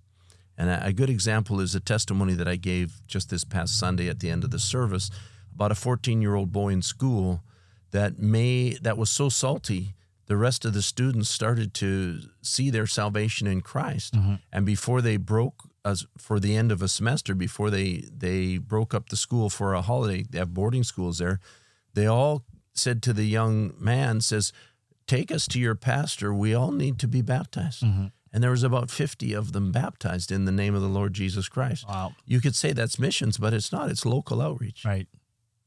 And 0.57 0.68
a, 0.68 0.87
a 0.87 0.92
good 0.92 1.09
example 1.09 1.61
is 1.61 1.77
a 1.77 1.81
testimony 1.81 2.35
that 2.35 2.48
I 2.48 2.57
gave 2.57 3.01
just 3.07 3.31
this 3.31 3.44
past 3.44 3.79
Sunday 3.79 4.09
at 4.09 4.18
the 4.18 4.31
end 4.31 4.42
of 4.42 4.51
the 4.51 4.59
service 4.59 5.09
about 5.55 5.70
a 5.70 5.77
14 5.77 6.20
year 6.20 6.35
old 6.35 6.51
boy 6.51 6.70
in 6.70 6.83
school 6.83 7.44
that 7.90 8.18
may 8.18 8.77
that 8.83 8.98
was 8.98 9.11
so 9.11 9.29
salty 9.29 9.94
the 10.29 10.37
rest 10.37 10.66
of 10.66 10.74
the 10.74 10.83
students 10.83 11.31
started 11.31 11.72
to 11.74 12.20
see 12.42 12.68
their 12.68 12.87
salvation 12.87 13.46
in 13.46 13.62
Christ. 13.62 14.14
Mm-hmm. 14.14 14.35
And 14.53 14.66
before 14.66 15.01
they 15.01 15.16
broke 15.16 15.70
us 15.87 16.05
for 16.18 16.38
the 16.38 16.55
end 16.55 16.70
of 16.70 16.83
a 16.83 16.88
semester, 16.88 17.35
before 17.35 17.70
they 17.70 18.05
they 18.14 18.59
broke 18.59 18.94
up 18.94 19.09
the 19.09 19.16
school 19.16 19.48
for 19.48 19.72
a 19.72 19.81
holiday, 19.81 20.24
they 20.29 20.38
have 20.38 20.53
boarding 20.53 20.85
schools 20.85 21.18
there. 21.18 21.40
They 21.94 22.07
all 22.07 22.44
said 22.74 23.03
to 23.05 23.14
the 23.14 23.24
young 23.24 23.72
man, 23.79 24.20
says, 24.20 24.53
"Take 25.07 25.33
us 25.33 25.48
to 25.48 25.59
your 25.59 25.74
pastor. 25.74 26.35
We 26.35 26.55
all 26.55 26.72
need 26.72 26.98
to 26.98 27.09
be 27.09 27.22
baptized." 27.22 27.83
Mm-hmm. 27.83 28.07
And 28.31 28.42
there 28.42 28.51
was 28.51 28.62
about 28.62 28.90
50 28.90 29.33
of 29.33 29.53
them 29.53 29.72
baptized 29.72 30.31
in 30.31 30.44
the 30.44 30.53
name 30.53 30.74
of 30.74 30.83
the 30.83 30.88
Lord 30.88 31.14
Jesus 31.14 31.48
Christ. 31.48 31.88
Wow. 31.88 32.12
You 32.27 32.42
could 32.42 32.55
say 32.55 32.74
that's 32.74 32.98
missions, 32.98 33.38
but 33.38 33.55
it's 33.55 33.72
not. 33.72 33.90
It's 33.90 34.05
local 34.05 34.42
outreach. 34.42 34.85
Right. 34.85 35.09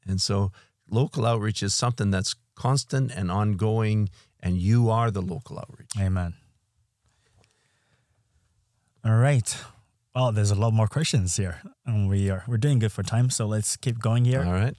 And 0.06 0.22
so 0.22 0.52
local 0.92 1.26
outreach 1.26 1.64
is 1.64 1.74
something 1.74 2.12
that's 2.12 2.36
constant 2.56 3.12
and 3.12 3.32
ongoing, 3.32 4.10
and 4.40 4.58
you 4.58 4.90
are 4.90 5.10
the 5.10 5.22
local 5.22 5.58
outreach. 5.58 5.92
Amen. 6.00 6.36
All 9.04 9.18
right. 9.18 9.58
Well, 10.14 10.32
there's 10.32 10.52
a 10.52 10.56
lot 10.56 10.74
more 10.74 10.88
questions 10.88 11.38
here, 11.38 11.62
and 11.86 12.10
we 12.10 12.30
are 12.30 12.44
we're 12.48 12.58
doing 12.58 12.80
good 12.80 12.92
for 12.92 13.02
time. 13.02 13.30
So 13.30 13.48
let's 13.48 13.78
keep 13.78 14.00
going 14.00 14.26
here. 14.26 14.44
All 14.44 14.52
right. 14.52 14.76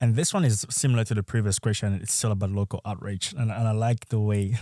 And 0.00 0.14
this 0.14 0.34
one 0.34 0.44
is 0.44 0.66
similar 0.68 1.04
to 1.04 1.14
the 1.14 1.22
previous 1.22 1.58
question. 1.58 1.94
It's 2.02 2.12
still 2.12 2.32
about 2.32 2.50
local 2.50 2.80
outreach, 2.84 3.32
and, 3.32 3.50
and 3.50 3.68
I 3.68 3.72
like 3.72 4.08
the 4.08 4.18
way 4.18 4.58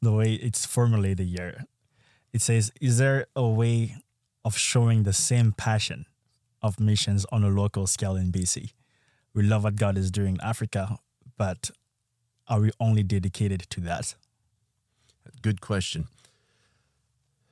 the 0.00 0.12
way 0.12 0.34
it's 0.34 0.64
formulated 0.64 1.26
here. 1.26 1.64
It 2.32 2.40
says, 2.40 2.72
"Is 2.80 2.98
there 2.98 3.26
a 3.36 3.46
way 3.46 3.96
of 4.44 4.56
showing 4.56 5.02
the 5.02 5.12
same 5.12 5.52
passion 5.52 6.06
of 6.62 6.80
missions 6.80 7.26
on 7.32 7.44
a 7.44 7.48
local 7.48 7.86
scale 7.86 8.16
in 8.16 8.32
BC? 8.32 8.70
We 9.34 9.42
love 9.42 9.64
what 9.64 9.76
God 9.76 9.96
is 9.96 10.10
doing 10.10 10.34
in 10.36 10.40
Africa, 10.40 10.98
but 11.36 11.70
are 12.48 12.60
we 12.60 12.70
only 12.78 13.02
dedicated 13.02 13.60
to 13.70 13.80
that?" 13.82 14.14
Good 15.40 15.60
question. 15.60 16.06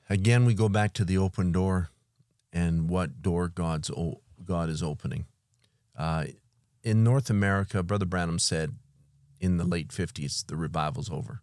Again, 0.08 0.44
we 0.44 0.54
go 0.54 0.68
back 0.68 0.92
to 0.94 1.04
the 1.04 1.16
open 1.18 1.52
door 1.52 1.90
and 2.52 2.88
what 2.88 3.22
door 3.22 3.48
God's 3.48 3.90
o- 3.90 4.20
God 4.44 4.68
is 4.68 4.82
opening. 4.82 5.26
Uh, 5.96 6.26
in 6.82 7.04
North 7.04 7.30
America, 7.30 7.82
Brother 7.82 8.06
Branham 8.06 8.38
said 8.38 8.74
in 9.38 9.56
the 9.56 9.64
late 9.64 9.88
50s, 9.88 10.44
the 10.46 10.56
revival's 10.56 11.10
over. 11.10 11.42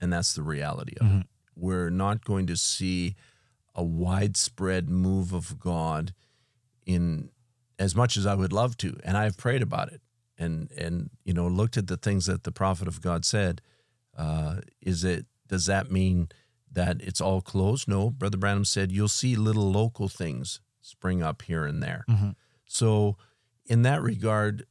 And 0.00 0.12
that's 0.12 0.34
the 0.34 0.42
reality 0.42 0.94
of 1.00 1.06
it. 1.20 1.26
We're 1.54 1.90
not 1.90 2.24
going 2.24 2.46
to 2.46 2.56
see 2.56 3.14
a 3.74 3.84
widespread 3.84 4.88
move 4.88 5.32
of 5.32 5.60
God 5.60 6.14
in 6.86 7.30
as 7.80 7.96
much 7.96 8.16
as 8.16 8.26
I 8.26 8.34
would 8.34 8.52
love 8.52 8.76
to. 8.76 8.96
And 9.02 9.16
I've 9.16 9.36
prayed 9.36 9.62
about 9.62 9.90
it 9.90 10.00
and, 10.38 10.70
and 10.72 11.10
you 11.24 11.32
know, 11.32 11.48
looked 11.48 11.76
at 11.76 11.88
the 11.88 11.96
things 11.96 12.26
that 12.26 12.44
the 12.44 12.52
prophet 12.52 12.86
of 12.86 13.00
God 13.00 13.24
said. 13.24 13.60
Uh, 14.16 14.60
is 14.80 15.02
it, 15.02 15.26
does 15.48 15.66
that 15.66 15.90
mean 15.90 16.28
that 16.70 17.00
it's 17.00 17.20
all 17.20 17.40
closed? 17.40 17.88
No. 17.88 18.10
Brother 18.10 18.36
Branham 18.36 18.64
said, 18.66 18.92
you'll 18.92 19.08
see 19.08 19.34
little 19.34 19.72
local 19.72 20.08
things 20.08 20.60
spring 20.80 21.22
up 21.22 21.42
here 21.42 21.64
and 21.64 21.82
there. 21.82 22.04
So, 22.66 23.16
in 23.66 23.82
that 23.82 24.02
regard, 24.02 24.66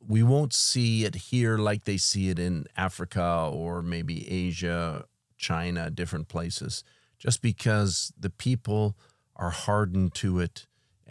we 0.00 0.22
won't 0.22 0.52
see 0.52 1.04
it 1.04 1.14
here 1.14 1.56
like 1.56 1.84
they 1.84 1.96
see 1.96 2.28
it 2.28 2.38
in 2.38 2.66
Africa 2.76 3.48
or 3.52 3.82
maybe 3.82 4.28
Asia, 4.30 5.04
China, 5.36 5.90
different 5.90 6.28
places, 6.28 6.84
just 7.18 7.40
because 7.40 8.12
the 8.18 8.30
people 8.30 8.96
are 9.36 9.50
hardened 9.50 10.14
to 10.14 10.40
it, 10.40 10.66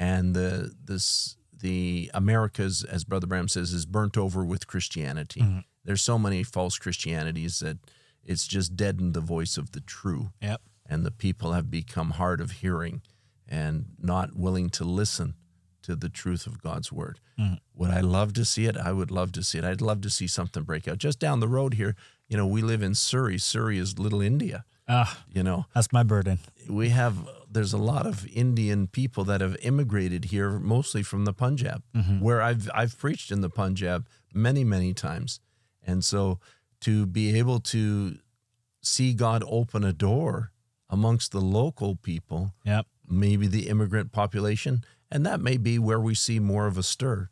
and 0.09 0.33
the 0.35 0.73
this 0.83 1.35
the 1.61 2.09
Americas, 2.15 2.83
as 2.83 3.03
Brother 3.03 3.27
Branham 3.27 3.47
says, 3.47 3.71
is 3.71 3.85
burnt 3.85 4.17
over 4.17 4.43
with 4.43 4.65
Christianity. 4.65 5.63
There's 5.85 6.01
so 6.01 6.17
many 6.17 6.43
false 6.43 6.79
Christianities 6.79 7.59
that 7.59 7.77
it's 8.23 8.47
just 8.47 8.75
deadened 8.75 9.13
the 9.13 9.21
voice 9.35 9.57
of 9.57 9.71
the 9.71 9.81
true 9.81 10.31
Yep. 10.41 10.61
and 10.89 11.05
the 11.05 11.11
people 11.11 11.53
have 11.53 11.69
become 11.69 12.11
hard 12.11 12.41
of 12.41 12.51
hearing 12.63 13.01
and 13.47 13.85
not 13.99 14.35
willing 14.35 14.69
to 14.71 14.83
listen 14.83 15.35
to 15.83 15.95
the 15.95 16.09
truth 16.09 16.47
of 16.47 16.61
God's 16.61 16.91
word. 16.91 17.19
Would 17.75 17.89
I 17.91 18.01
love 18.01 18.33
to 18.33 18.45
see 18.45 18.65
it? 18.67 18.77
I 18.77 18.91
would 18.91 19.09
love 19.11 19.31
to 19.33 19.43
see 19.43 19.57
it. 19.57 19.63
I'd 19.65 19.81
love 19.81 20.01
to 20.01 20.09
see 20.11 20.27
something 20.27 20.63
break 20.63 20.87
out. 20.87 20.99
Just 20.99 21.19
down 21.19 21.39
the 21.39 21.47
road 21.47 21.73
here, 21.73 21.95
you 22.29 22.37
know, 22.37 22.45
we 22.45 22.61
live 22.61 22.83
in 22.83 22.93
Surrey. 22.95 23.39
Surrey 23.39 23.77
is 23.79 23.97
little 23.97 24.21
India. 24.21 24.63
Ah, 24.87 25.23
You 25.27 25.41
know, 25.43 25.65
that's 25.73 25.91
my 25.91 26.03
burden. 26.03 26.37
we 26.69 26.89
have 26.89 27.15
there's 27.53 27.73
a 27.73 27.77
lot 27.77 28.05
of 28.07 28.25
Indian 28.27 28.87
people 28.87 29.23
that 29.25 29.41
have 29.41 29.57
immigrated 29.61 30.25
here, 30.25 30.51
mostly 30.59 31.03
from 31.03 31.25
the 31.25 31.33
Punjab, 31.33 31.83
where 32.19 32.41
I've 32.41 32.69
I've 32.73 32.97
preached 32.97 33.31
in 33.31 33.41
the 33.41 33.49
Punjab 33.49 34.07
many 34.33 34.63
many 34.63 34.93
times, 34.93 35.39
and 35.85 36.03
so 36.05 36.39
to 36.81 37.05
be 37.05 37.37
able 37.37 37.59
to 37.59 38.17
see 38.81 39.13
God 39.13 39.43
open 39.47 39.83
a 39.83 39.93
door 39.93 40.51
amongst 40.89 41.31
the 41.31 41.41
local 41.41 41.95
people, 41.95 42.53
Yep. 42.65 42.85
maybe 43.07 43.47
the 43.47 43.67
immigrant 43.69 44.11
population, 44.11 44.83
and 45.11 45.25
that 45.25 45.39
may 45.39 45.57
be 45.57 45.77
where 45.77 45.99
we 45.99 46.15
see 46.15 46.39
more 46.39 46.67
of 46.67 46.77
a 46.77 46.83
stir. 46.83 47.29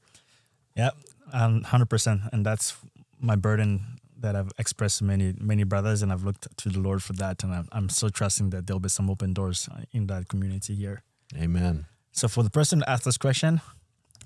Yep, 0.76 0.96
um, 1.34 1.64
hundred 1.64 1.90
percent, 1.90 2.22
and 2.32 2.46
that's 2.46 2.78
my 3.20 3.36
burden 3.36 3.99
that 4.22 4.36
I've 4.36 4.52
expressed 4.58 5.00
to 5.00 5.04
many 5.06 5.34
many 5.40 5.64
brothers, 5.64 6.02
and 6.02 6.12
I've 6.12 6.24
looked 6.24 6.48
to 6.58 6.70
the 6.70 6.80
Lord 6.80 7.02
for 7.04 7.14
that, 7.14 7.44
and 7.44 7.54
I'm, 7.54 7.68
I'm 7.72 7.90
so 7.90 8.10
trusting 8.10 8.50
that 8.52 8.68
there'll 8.68 8.80
be 8.80 8.90
some 8.90 9.10
open 9.10 9.34
doors 9.34 9.70
in 9.92 10.08
that 10.08 10.28
community 10.28 10.76
here. 10.76 11.04
Amen. 11.38 11.86
So 12.12 12.28
for 12.28 12.44
the 12.44 12.50
person 12.50 12.80
to 12.80 12.90
ask 12.90 13.04
this 13.04 13.18
question, 13.18 13.62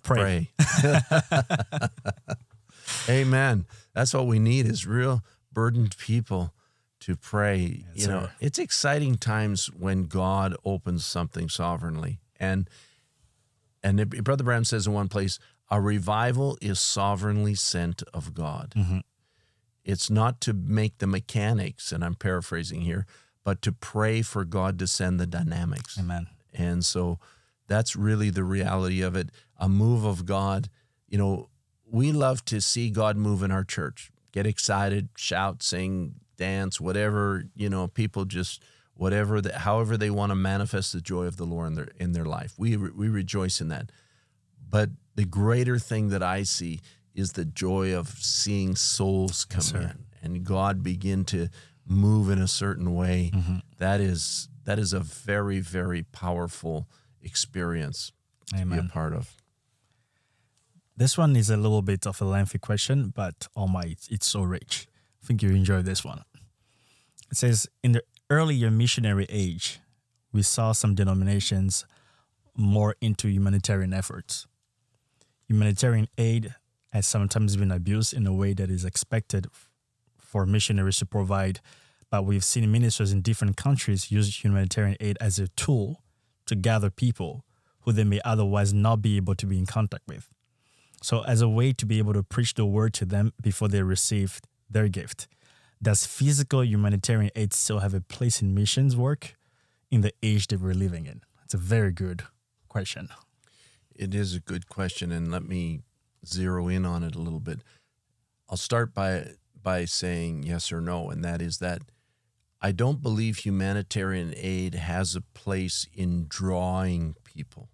pray. 0.03 0.49
Pray. 0.57 0.99
Amen. 3.09 3.65
That's 3.93 4.13
what 4.13 4.27
we 4.27 4.39
need 4.39 4.65
is 4.65 4.85
real 4.87 5.23
burdened 5.51 5.97
people 5.97 6.53
to 7.01 7.15
pray. 7.15 7.83
Yes, 7.93 8.05
you 8.05 8.07
know, 8.07 8.21
sir. 8.21 8.31
it's 8.39 8.59
exciting 8.59 9.15
times 9.17 9.67
when 9.67 10.03
God 10.03 10.55
opens 10.65 11.05
something 11.05 11.49
sovereignly. 11.49 12.19
And 12.39 12.69
and 13.83 13.99
it- 13.99 14.23
Brother 14.23 14.43
Branham 14.43 14.63
says 14.65 14.87
in 14.87 14.93
one 14.93 15.09
place, 15.09 15.39
a 15.69 15.81
revival 15.81 16.57
is 16.61 16.79
sovereignly 16.79 17.55
sent 17.55 18.03
of 18.13 18.33
God. 18.33 18.73
Mm-hmm. 18.75 18.99
It's 19.83 20.09
not 20.09 20.39
to 20.41 20.53
make 20.53 20.99
the 20.99 21.07
mechanics, 21.07 21.91
and 21.91 22.03
I'm 22.03 22.15
paraphrasing 22.15 22.81
here, 22.81 23.05
but 23.43 23.61
to 23.63 23.71
pray 23.71 24.21
for 24.21 24.45
God 24.45 24.79
to 24.79 24.87
send 24.87 25.19
the 25.19 25.27
dynamics. 25.27 25.97
Amen. 25.99 26.27
And 26.53 26.85
so 26.85 27.19
that's 27.67 27.95
really 27.95 28.29
the 28.29 28.43
reality 28.43 29.01
of 29.01 29.15
it. 29.15 29.29
A 29.57 29.67
move 29.67 30.05
of 30.05 30.25
God. 30.25 30.69
You 31.07 31.17
know, 31.17 31.49
we 31.85 32.11
love 32.11 32.45
to 32.45 32.61
see 32.61 32.89
God 32.89 33.17
move 33.17 33.43
in 33.43 33.51
our 33.51 33.63
church. 33.63 34.11
Get 34.31 34.47
excited, 34.47 35.09
shout, 35.15 35.61
sing, 35.61 36.15
dance, 36.37 36.81
whatever, 36.81 37.45
you 37.55 37.69
know, 37.69 37.87
people 37.87 38.25
just 38.25 38.63
whatever 38.95 39.41
that 39.41 39.55
however 39.55 39.97
they 39.97 40.09
want 40.09 40.29
to 40.29 40.35
manifest 40.35 40.93
the 40.93 41.01
joy 41.01 41.25
of 41.25 41.37
the 41.37 41.45
Lord 41.45 41.67
in 41.67 41.73
their 41.75 41.89
in 41.99 42.11
their 42.13 42.25
life. 42.25 42.53
We 42.57 42.77
we 42.77 43.09
rejoice 43.09 43.61
in 43.61 43.67
that. 43.69 43.91
But 44.67 44.89
the 45.15 45.25
greater 45.25 45.77
thing 45.77 46.09
that 46.09 46.23
I 46.23 46.43
see 46.43 46.79
is 47.13 47.33
the 47.33 47.45
joy 47.45 47.93
of 47.93 48.09
seeing 48.09 48.75
souls 48.75 49.45
come 49.45 49.61
sir. 49.61 49.81
in 49.81 50.05
and 50.23 50.43
God 50.43 50.81
begin 50.83 51.25
to 51.25 51.49
move 51.85 52.29
in 52.29 52.39
a 52.39 52.47
certain 52.47 52.95
way. 52.95 53.31
Mm-hmm. 53.33 53.57
That 53.77 53.99
is 54.01 54.47
that 54.63 54.79
is 54.79 54.93
a 54.93 54.99
very 54.99 55.59
very 55.59 56.03
powerful 56.03 56.87
experience 57.21 58.11
to 58.47 58.65
be 58.65 58.77
a 58.77 58.83
part 58.83 59.13
of. 59.13 59.35
This 60.95 61.17
one 61.17 61.35
is 61.35 61.49
a 61.49 61.57
little 61.57 61.81
bit 61.81 62.05
of 62.05 62.21
a 62.21 62.25
lengthy 62.25 62.59
question, 62.59 63.11
but 63.15 63.47
oh 63.55 63.67
my, 63.67 63.81
it's, 63.83 64.07
it's 64.09 64.27
so 64.27 64.43
rich. 64.43 64.87
I 65.23 65.25
think 65.25 65.41
you 65.41 65.49
enjoy 65.49 65.81
this 65.81 66.05
one. 66.05 66.21
It 67.31 67.37
says 67.37 67.67
in 67.83 67.93
the 67.93 68.03
earlier 68.29 68.69
missionary 68.69 69.25
age, 69.27 69.79
we 70.31 70.43
saw 70.43 70.71
some 70.71 70.93
denominations 70.93 71.85
more 72.55 72.95
into 73.01 73.27
humanitarian 73.27 73.93
efforts. 73.93 74.45
Humanitarian 75.47 76.07
aid 76.17 76.53
has 76.93 77.07
sometimes 77.07 77.57
been 77.57 77.71
abused 77.71 78.13
in 78.13 78.27
a 78.27 78.31
way 78.31 78.53
that 78.53 78.69
is 78.69 78.85
expected 78.85 79.47
for 80.15 80.45
missionaries 80.45 80.97
to 80.97 81.07
provide, 81.07 81.59
but 82.11 82.23
we've 82.23 82.43
seen 82.43 82.71
ministers 82.71 83.11
in 83.11 83.23
different 83.23 83.57
countries 83.57 84.11
use 84.11 84.43
humanitarian 84.43 84.95
aid 84.99 85.17
as 85.19 85.39
a 85.39 85.47
tool 85.47 86.03
to 86.45 86.53
gather 86.55 86.91
people 86.91 87.45
who 87.81 87.91
they 87.91 88.03
may 88.03 88.21
otherwise 88.23 88.75
not 88.75 89.01
be 89.01 89.17
able 89.17 89.33
to 89.33 89.47
be 89.47 89.57
in 89.57 89.65
contact 89.65 90.03
with. 90.07 90.29
So, 91.01 91.23
as 91.23 91.41
a 91.41 91.49
way 91.49 91.73
to 91.73 91.85
be 91.87 91.97
able 91.97 92.13
to 92.13 92.21
preach 92.21 92.53
the 92.53 92.65
word 92.65 92.93
to 92.93 93.05
them 93.05 93.33
before 93.41 93.69
they 93.69 93.81
receive 93.81 94.39
their 94.69 94.87
gift, 94.87 95.27
does 95.81 96.05
physical 96.05 96.63
humanitarian 96.63 97.31
aid 97.35 97.53
still 97.53 97.79
have 97.79 97.95
a 97.95 98.01
place 98.01 98.39
in 98.39 98.53
missions 98.53 98.95
work 98.95 99.35
in 99.89 100.01
the 100.01 100.13
age 100.21 100.45
that 100.47 100.61
we're 100.61 100.75
living 100.75 101.07
in? 101.07 101.21
It's 101.43 101.55
a 101.55 101.57
very 101.57 101.91
good 101.91 102.21
question. 102.69 103.09
It 103.95 104.13
is 104.13 104.35
a 104.35 104.39
good 104.39 104.69
question, 104.69 105.11
and 105.11 105.31
let 105.31 105.43
me 105.43 105.81
zero 106.25 106.67
in 106.67 106.85
on 106.85 107.03
it 107.03 107.15
a 107.15 107.21
little 107.21 107.39
bit. 107.39 107.61
I'll 108.49 108.57
start 108.57 108.93
by 108.93 109.33
by 109.61 109.85
saying 109.85 110.43
yes 110.43 110.71
or 110.71 110.81
no, 110.81 111.09
and 111.09 111.23
that 111.23 111.41
is 111.41 111.59
that 111.59 111.81
I 112.61 112.71
don't 112.71 113.01
believe 113.01 113.39
humanitarian 113.39 114.33
aid 114.37 114.75
has 114.75 115.15
a 115.15 115.21
place 115.21 115.85
in 115.93 116.27
drawing 116.29 117.15
people. 117.23 117.69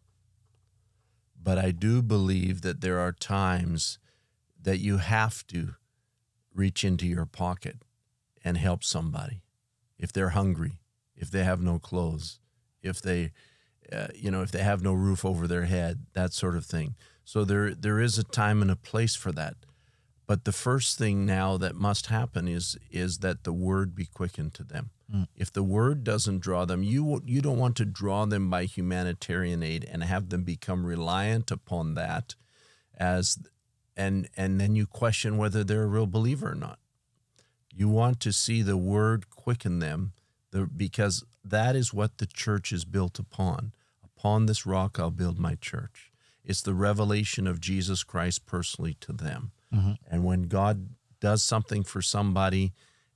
But 1.42 1.58
I 1.58 1.72
do 1.72 2.02
believe 2.02 2.62
that 2.62 2.82
there 2.82 3.00
are 3.00 3.12
times 3.12 4.00
that 4.62 4.80
you 4.80 4.98
have 4.98 5.46
to 5.48 5.76
reach 6.54 6.84
into 6.84 7.08
your 7.08 7.26
pocket 7.26 7.78
and 8.44 8.58
help 8.58 8.84
somebody 8.84 9.44
if 9.98 10.12
they're 10.12 10.30
hungry, 10.30 10.80
if 11.16 11.30
they 11.30 11.44
have 11.44 11.62
no 11.62 11.78
clothes, 11.78 12.40
if 12.82 13.02
they, 13.02 13.32
uh, 13.92 14.08
you 14.16 14.32
know, 14.32 14.42
if 14.42 14.52
they 14.52 14.64
have 14.64 14.82
no 14.82 14.94
roof 14.94 15.24
over 15.24 15.48
their 15.48 15.66
head, 15.66 16.06
that 16.14 16.34
sort 16.34 16.56
of 16.56 16.66
thing. 16.66 16.96
So 17.30 17.46
there 17.46 17.76
there 17.76 18.00
is 18.00 18.18
a 18.18 18.24
time 18.24 18.64
and 18.64 18.72
a 18.72 18.76
place 18.76 19.16
for 19.16 19.32
that. 19.34 19.56
But 20.26 20.46
the 20.46 20.52
first 20.52 20.98
thing 20.98 21.28
now 21.28 21.58
that 21.58 21.76
must 21.76 22.08
happen 22.08 22.48
is 22.48 22.76
is 22.90 23.20
that 23.20 23.44
the 23.44 23.54
word 23.54 23.94
be 23.94 24.08
quickened 24.08 24.56
to 24.56 24.64
them. 24.64 24.90
Mm. 25.14 25.28
If 25.36 25.54
the 25.54 25.62
word 25.62 26.04
doesn't 26.04 26.40
draw 26.40 26.66
them, 26.66 26.82
you 26.82 27.22
you 27.24 27.40
don't 27.42 27.60
want 27.60 27.76
to 27.76 27.86
draw 27.86 28.26
them 28.26 28.50
by 28.50 28.66
humanitarian 28.66 29.62
aid 29.62 29.88
and 29.92 30.04
have 30.04 30.30
them 30.30 30.44
become 30.44 30.88
reliant 30.88 31.52
upon 31.52 31.94
that 31.94 32.34
as 32.98 33.38
and 33.96 34.28
and 34.36 34.60
then 34.60 34.76
you 34.76 34.88
question 34.88 35.38
whether 35.38 35.64
they're 35.64 35.84
a 35.84 35.96
real 35.98 36.08
believer 36.08 36.54
or 36.54 36.56
not. 36.56 36.80
You 37.72 37.90
want 37.90 38.20
to 38.22 38.34
see 38.34 38.64
the 38.64 38.76
word 38.96 39.30
quicken 39.30 39.78
them 39.78 40.14
the, 40.50 40.66
because 40.66 41.24
that 41.46 41.76
is 41.76 41.94
what 41.94 42.18
the 42.18 42.26
church 42.26 42.72
is 42.72 42.86
built 42.86 43.20
upon. 43.20 43.74
Upon 44.04 44.48
this 44.48 44.66
rock 44.66 44.98
I'll 45.00 45.12
build 45.12 45.38
my 45.38 45.54
church. 45.54 46.09
It's 46.44 46.62
the 46.62 46.74
revelation 46.74 47.48
of 47.48 47.60
Jesus 47.60 48.04
Christ 48.04 48.46
personally 48.46 48.96
to 49.02 49.14
them. 49.14 49.52
Mm-hmm. 49.74 49.94
And 50.10 50.24
when 50.24 50.44
God 50.44 50.90
does 51.20 51.44
something 51.44 51.84
for 51.84 52.02
somebody 52.02 52.74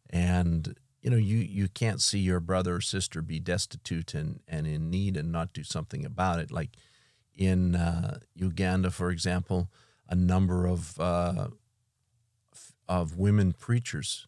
and 0.09 0.75
you 1.01 1.09
know 1.09 1.17
you 1.17 1.37
you 1.37 1.67
can't 1.67 2.01
see 2.01 2.19
your 2.19 2.39
brother 2.39 2.75
or 2.75 2.81
sister 2.81 3.21
be 3.21 3.39
destitute 3.39 4.13
and, 4.13 4.41
and 4.47 4.67
in 4.67 4.89
need 4.89 5.17
and 5.17 5.31
not 5.31 5.53
do 5.53 5.63
something 5.63 6.05
about 6.05 6.39
it 6.39 6.51
like 6.51 6.71
in 7.33 7.75
uh, 7.75 8.19
Uganda 8.35 8.91
for 8.91 9.09
example 9.09 9.69
a 10.07 10.15
number 10.15 10.67
of 10.67 10.99
uh, 10.99 11.47
of 12.87 13.17
women 13.17 13.53
preachers 13.53 14.27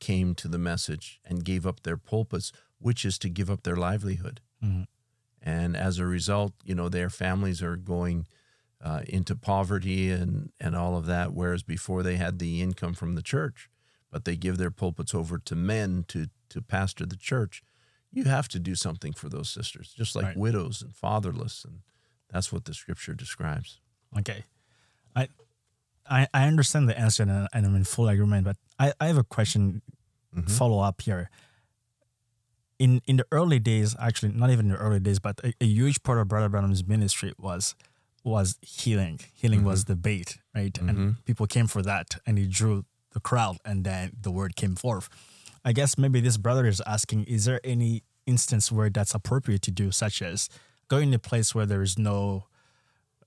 came 0.00 0.34
to 0.34 0.48
the 0.48 0.58
message 0.58 1.20
and 1.24 1.44
gave 1.44 1.66
up 1.66 1.82
their 1.82 1.96
pulpits, 1.96 2.52
which 2.78 3.04
is 3.04 3.18
to 3.18 3.28
give 3.28 3.50
up 3.50 3.62
their 3.62 3.76
livelihood. 3.76 4.40
Mm-hmm. 4.62 4.82
And 5.46 5.76
as 5.76 6.00
a 6.00 6.06
result, 6.06 6.54
you 6.64 6.74
know, 6.74 6.88
their 6.88 7.08
families 7.08 7.62
are 7.62 7.76
going 7.76 8.26
uh, 8.82 9.02
into 9.06 9.36
poverty 9.36 10.10
and, 10.10 10.50
and 10.58 10.74
all 10.74 10.96
of 10.96 11.06
that, 11.06 11.32
whereas 11.32 11.62
before 11.62 12.02
they 12.02 12.16
had 12.16 12.40
the 12.40 12.60
income 12.60 12.94
from 12.94 13.14
the 13.14 13.22
church, 13.22 13.70
but 14.10 14.24
they 14.24 14.34
give 14.34 14.58
their 14.58 14.72
pulpits 14.72 15.14
over 15.14 15.38
to 15.38 15.54
men 15.54 16.04
to, 16.08 16.26
to 16.48 16.60
pastor 16.60 17.06
the 17.06 17.16
church. 17.16 17.62
You 18.10 18.24
have 18.24 18.48
to 18.48 18.58
do 18.58 18.74
something 18.74 19.12
for 19.12 19.28
those 19.28 19.48
sisters, 19.48 19.94
just 19.96 20.16
like 20.16 20.24
right. 20.24 20.36
widows 20.36 20.82
and 20.82 20.92
fatherless. 20.92 21.64
And 21.64 21.82
that's 22.28 22.52
what 22.52 22.64
the 22.64 22.74
scripture 22.74 23.14
describes. 23.14 23.80
Okay. 24.18 24.44
I, 25.14 25.28
I, 26.10 26.26
I 26.34 26.48
understand 26.48 26.88
the 26.88 26.98
answer 26.98 27.22
and, 27.22 27.46
and 27.52 27.66
I'm 27.66 27.76
in 27.76 27.84
full 27.84 28.08
agreement, 28.08 28.44
but 28.44 28.56
I, 28.80 28.92
I 29.00 29.06
have 29.06 29.18
a 29.18 29.24
question 29.24 29.82
mm-hmm. 30.36 30.50
follow 30.50 30.80
up 30.80 31.02
here. 31.02 31.30
In 32.78 33.00
in 33.06 33.16
the 33.16 33.26
early 33.32 33.58
days, 33.58 33.96
actually 33.98 34.32
not 34.32 34.50
even 34.50 34.68
the 34.68 34.76
early 34.76 35.00
days, 35.00 35.18
but 35.18 35.40
a, 35.42 35.52
a 35.60 35.66
huge 35.66 36.02
part 36.02 36.18
of 36.18 36.28
Brother 36.28 36.48
Branham's 36.48 36.86
ministry 36.86 37.32
was 37.38 37.74
was 38.24 38.58
healing. 38.60 39.20
Healing 39.34 39.60
mm-hmm. 39.60 39.68
was 39.68 39.84
the 39.84 39.96
bait, 39.96 40.38
right? 40.54 40.72
Mm-hmm. 40.72 40.88
And 40.88 41.24
people 41.24 41.46
came 41.46 41.66
for 41.66 41.82
that 41.82 42.16
and 42.26 42.36
he 42.38 42.46
drew 42.46 42.84
the 43.12 43.20
crowd 43.20 43.58
and 43.64 43.84
then 43.84 44.12
the 44.20 44.30
word 44.30 44.56
came 44.56 44.74
forth. 44.74 45.08
I 45.64 45.72
guess 45.72 45.96
maybe 45.96 46.20
this 46.20 46.36
brother 46.36 46.66
is 46.66 46.82
asking, 46.86 47.24
is 47.24 47.44
there 47.44 47.60
any 47.64 48.02
instance 48.26 48.70
where 48.70 48.90
that's 48.90 49.14
appropriate 49.14 49.62
to 49.62 49.70
do, 49.70 49.90
such 49.90 50.20
as 50.22 50.48
going 50.88 51.10
to 51.10 51.16
a 51.16 51.18
place 51.18 51.54
where 51.54 51.66
there 51.66 51.82
is 51.82 51.98
no 51.98 52.46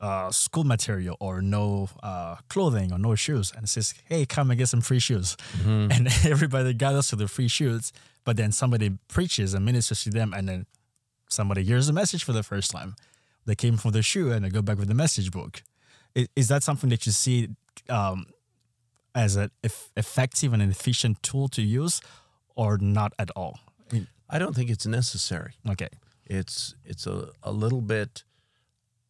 uh, 0.01 0.31
school 0.31 0.63
material 0.63 1.17
or 1.19 1.41
no 1.41 1.89
uh, 2.01 2.35
clothing 2.47 2.91
or 2.91 2.97
no 2.97 3.15
shoes 3.15 3.51
and 3.55 3.67
says, 3.67 3.93
hey, 4.05 4.25
come 4.25 4.49
and 4.49 4.57
get 4.57 4.69
some 4.69 4.81
free 4.81 4.99
shoes. 4.99 5.35
Mm-hmm. 5.57 5.91
And 5.91 6.07
everybody 6.25 6.73
gathers 6.73 7.09
to 7.09 7.15
the 7.15 7.27
free 7.27 7.47
shoes, 7.47 7.91
but 8.23 8.37
then 8.37 8.51
somebody 8.51 8.97
preaches 9.07 9.53
and 9.53 9.65
ministers 9.65 10.03
to 10.03 10.09
them, 10.09 10.33
and 10.33 10.47
then 10.47 10.65
somebody 11.29 11.63
hears 11.63 11.87
the 11.87 11.93
message 11.93 12.23
for 12.23 12.33
the 12.33 12.43
first 12.43 12.71
time. 12.71 12.95
They 13.45 13.55
came 13.55 13.77
for 13.77 13.91
the 13.91 14.01
shoe 14.01 14.31
and 14.31 14.45
they 14.45 14.49
go 14.49 14.61
back 14.61 14.77
with 14.77 14.87
the 14.87 14.93
message 14.93 15.31
book. 15.31 15.63
Is, 16.15 16.27
is 16.35 16.47
that 16.49 16.63
something 16.63 16.89
that 16.89 17.05
you 17.05 17.11
see 17.11 17.49
um, 17.89 18.27
as 19.15 19.35
an 19.35 19.49
effective 19.95 20.53
and 20.53 20.61
an 20.61 20.69
efficient 20.69 21.23
tool 21.23 21.47
to 21.49 21.61
use 21.61 22.01
or 22.55 22.77
not 22.77 23.13
at 23.17 23.31
all? 23.35 23.59
I, 23.91 24.05
I 24.29 24.39
don't 24.39 24.55
think 24.55 24.69
it's 24.69 24.85
necessary. 24.85 25.53
Okay. 25.67 25.89
It's 26.25 26.75
it's 26.85 27.07
a, 27.07 27.29
a 27.41 27.51
little 27.51 27.81
bit 27.81 28.23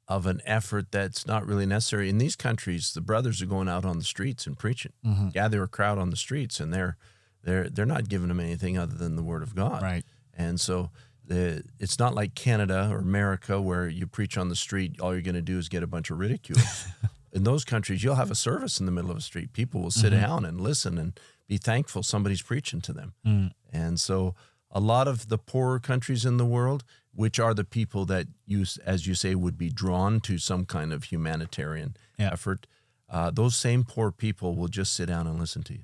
of 0.09 0.25
an 0.25 0.41
effort 0.43 0.91
that's 0.91 1.27
not 1.27 1.45
really 1.45 1.67
necessary. 1.67 2.09
In 2.09 2.17
these 2.17 2.35
countries, 2.35 2.93
the 2.93 3.01
brothers 3.01 3.41
are 3.41 3.45
going 3.45 3.69
out 3.69 3.85
on 3.85 3.99
the 3.99 4.03
streets 4.03 4.47
and 4.47 4.57
preaching, 4.57 4.91
mm-hmm. 5.05 5.29
gather 5.29 5.63
a 5.63 5.67
crowd 5.67 5.99
on 5.99 6.09
the 6.09 6.17
streets, 6.17 6.59
and 6.59 6.73
they're 6.73 6.97
they're 7.43 7.69
they're 7.69 7.85
not 7.85 8.09
giving 8.09 8.27
them 8.27 8.39
anything 8.39 8.77
other 8.77 8.95
than 8.95 9.15
the 9.15 9.23
word 9.23 9.43
of 9.43 9.55
God. 9.55 9.83
Right. 9.83 10.03
And 10.35 10.59
so 10.59 10.89
the, 11.25 11.63
it's 11.79 11.99
not 11.99 12.15
like 12.15 12.33
Canada 12.33 12.89
or 12.91 12.97
America 12.97 13.61
where 13.61 13.87
you 13.87 14.07
preach 14.07 14.37
on 14.37 14.49
the 14.49 14.55
street, 14.55 14.99
all 14.99 15.13
you're 15.13 15.21
going 15.21 15.35
to 15.35 15.41
do 15.41 15.59
is 15.59 15.69
get 15.69 15.83
a 15.83 15.87
bunch 15.87 16.09
of 16.09 16.17
ridicule. 16.17 16.59
in 17.31 17.43
those 17.43 17.63
countries, 17.63 18.03
you'll 18.03 18.15
have 18.15 18.31
a 18.31 18.35
service 18.35 18.79
in 18.79 18.87
the 18.87 18.91
middle 18.91 19.11
of 19.11 19.17
a 19.17 19.21
street. 19.21 19.53
People 19.53 19.81
will 19.81 19.91
sit 19.91 20.11
mm-hmm. 20.11 20.21
down 20.21 20.45
and 20.45 20.59
listen 20.59 20.97
and 20.97 21.19
be 21.47 21.57
thankful 21.57 22.01
somebody's 22.03 22.41
preaching 22.41 22.81
to 22.81 22.93
them. 22.93 23.13
Mm. 23.25 23.51
And 23.71 23.99
so 23.99 24.33
a 24.71 24.79
lot 24.79 25.07
of 25.07 25.29
the 25.29 25.37
poorer 25.37 25.79
countries 25.79 26.25
in 26.25 26.37
the 26.37 26.45
world, 26.45 26.83
which 27.13 27.39
are 27.39 27.53
the 27.53 27.63
people 27.63 28.05
that 28.05 28.27
you, 28.45 28.65
as 28.85 29.07
you 29.07 29.15
say, 29.15 29.35
would 29.35 29.57
be 29.57 29.69
drawn 29.69 30.19
to 30.21 30.37
some 30.37 30.65
kind 30.65 30.93
of 30.93 31.05
humanitarian 31.05 31.95
yeah. 32.17 32.29
effort, 32.31 32.67
uh, 33.09 33.31
those 33.31 33.55
same 33.55 33.83
poor 33.83 34.11
people 34.11 34.55
will 34.55 34.67
just 34.67 34.93
sit 34.93 35.07
down 35.07 35.27
and 35.27 35.39
listen 35.39 35.63
to 35.63 35.73
you. 35.73 35.83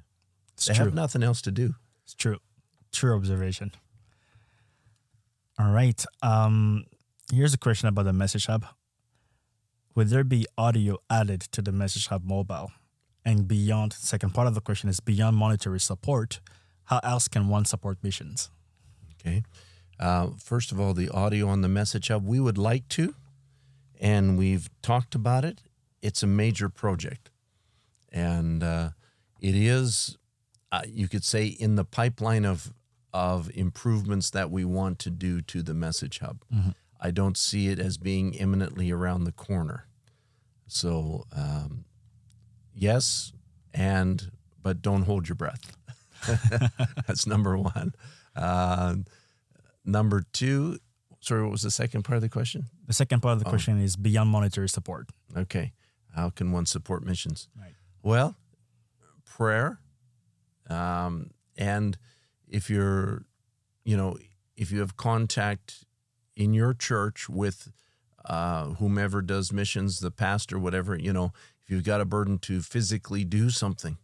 It's 0.53 0.67
they 0.67 0.73
true. 0.73 0.85
have 0.85 0.93
nothing 0.93 1.23
else 1.23 1.41
to 1.43 1.51
do. 1.51 1.75
It's 2.03 2.13
true. 2.13 2.39
True 2.91 3.15
observation. 3.15 3.71
All 5.59 5.71
right. 5.71 6.03
Um, 6.21 6.85
here's 7.33 7.53
a 7.53 7.57
question 7.57 7.87
about 7.87 8.05
the 8.05 8.13
Message 8.13 8.45
Hub. 8.45 8.65
Would 9.95 10.09
there 10.09 10.23
be 10.23 10.45
audio 10.57 10.97
added 11.09 11.41
to 11.51 11.61
the 11.61 11.71
Message 11.71 12.07
Hub 12.07 12.23
mobile? 12.23 12.71
And 13.23 13.47
beyond, 13.47 13.93
second 13.93 14.33
part 14.33 14.47
of 14.47 14.53
the 14.53 14.61
question 14.61 14.89
is 14.89 14.99
beyond 14.99 15.35
monetary 15.35 15.79
support, 15.79 16.39
how 16.85 16.99
else 17.03 17.27
can 17.27 17.47
one 17.47 17.65
support 17.65 17.97
missions? 18.03 18.51
Okay. 19.13 19.43
Uh, 19.99 20.29
first 20.37 20.71
of 20.71 20.79
all, 20.79 20.93
the 20.93 21.09
audio 21.09 21.47
on 21.47 21.61
the 21.61 21.69
Message 21.69 22.09
Hub, 22.09 22.25
we 22.25 22.39
would 22.39 22.57
like 22.57 22.87
to, 22.89 23.15
and 23.99 24.37
we've 24.37 24.69
talked 24.81 25.15
about 25.15 25.45
it. 25.45 25.61
It's 26.01 26.21
a 26.21 26.27
major 26.27 26.69
project. 26.69 27.29
And 28.11 28.63
uh, 28.63 28.89
it 29.41 29.55
is, 29.55 30.17
uh, 30.71 30.81
you 30.87 31.07
could 31.07 31.23
say, 31.23 31.45
in 31.45 31.75
the 31.75 31.85
pipeline 31.85 32.45
of, 32.45 32.73
of 33.13 33.49
improvements 33.55 34.29
that 34.31 34.51
we 34.51 34.65
want 34.65 34.99
to 34.99 35.09
do 35.09 35.41
to 35.41 35.61
the 35.61 35.73
Message 35.73 36.19
Hub. 36.19 36.43
Mm-hmm. 36.53 36.69
I 36.99 37.11
don't 37.11 37.37
see 37.37 37.67
it 37.67 37.79
as 37.79 37.97
being 37.97 38.33
imminently 38.33 38.91
around 38.91 39.23
the 39.23 39.31
corner. 39.31 39.87
So, 40.67 41.25
um, 41.35 41.85
yes, 42.73 43.31
and, 43.73 44.31
but 44.61 44.81
don't 44.81 45.03
hold 45.03 45.29
your 45.29 45.35
breath. 45.35 45.77
That's 47.07 47.27
number 47.27 47.57
one. 47.57 47.93
Uh, 48.35 48.95
number 49.85 50.23
two, 50.33 50.79
sorry, 51.19 51.43
what 51.43 51.51
was 51.51 51.61
the 51.61 51.71
second 51.71 52.03
part 52.03 52.17
of 52.17 52.21
the 52.21 52.29
question? 52.29 52.65
The 52.87 52.93
second 52.93 53.21
part 53.21 53.33
of 53.33 53.39
the 53.39 53.47
oh. 53.47 53.51
question 53.51 53.79
is 53.79 53.95
beyond 53.95 54.29
monetary 54.29 54.69
support. 54.69 55.09
Okay. 55.35 55.73
How 56.15 56.29
can 56.29 56.51
one 56.51 56.65
support 56.65 57.05
missions? 57.05 57.49
Right. 57.59 57.73
Well, 58.01 58.35
prayer. 59.25 59.79
Um, 60.69 61.31
and 61.57 61.97
if 62.47 62.69
you're, 62.69 63.23
you 63.83 63.97
know, 63.97 64.17
if 64.55 64.71
you 64.71 64.79
have 64.79 64.97
contact 64.97 65.85
in 66.35 66.53
your 66.53 66.73
church 66.73 67.29
with 67.29 67.71
uh, 68.25 68.65
whomever 68.75 69.21
does 69.21 69.51
missions, 69.51 69.99
the 69.99 70.11
pastor, 70.11 70.57
whatever, 70.57 70.97
you 70.97 71.13
know, 71.13 71.31
if 71.63 71.69
you've 71.69 71.83
got 71.83 72.01
a 72.01 72.05
burden 72.05 72.37
to 72.39 72.61
physically 72.61 73.23
do 73.23 73.49
something. 73.49 73.97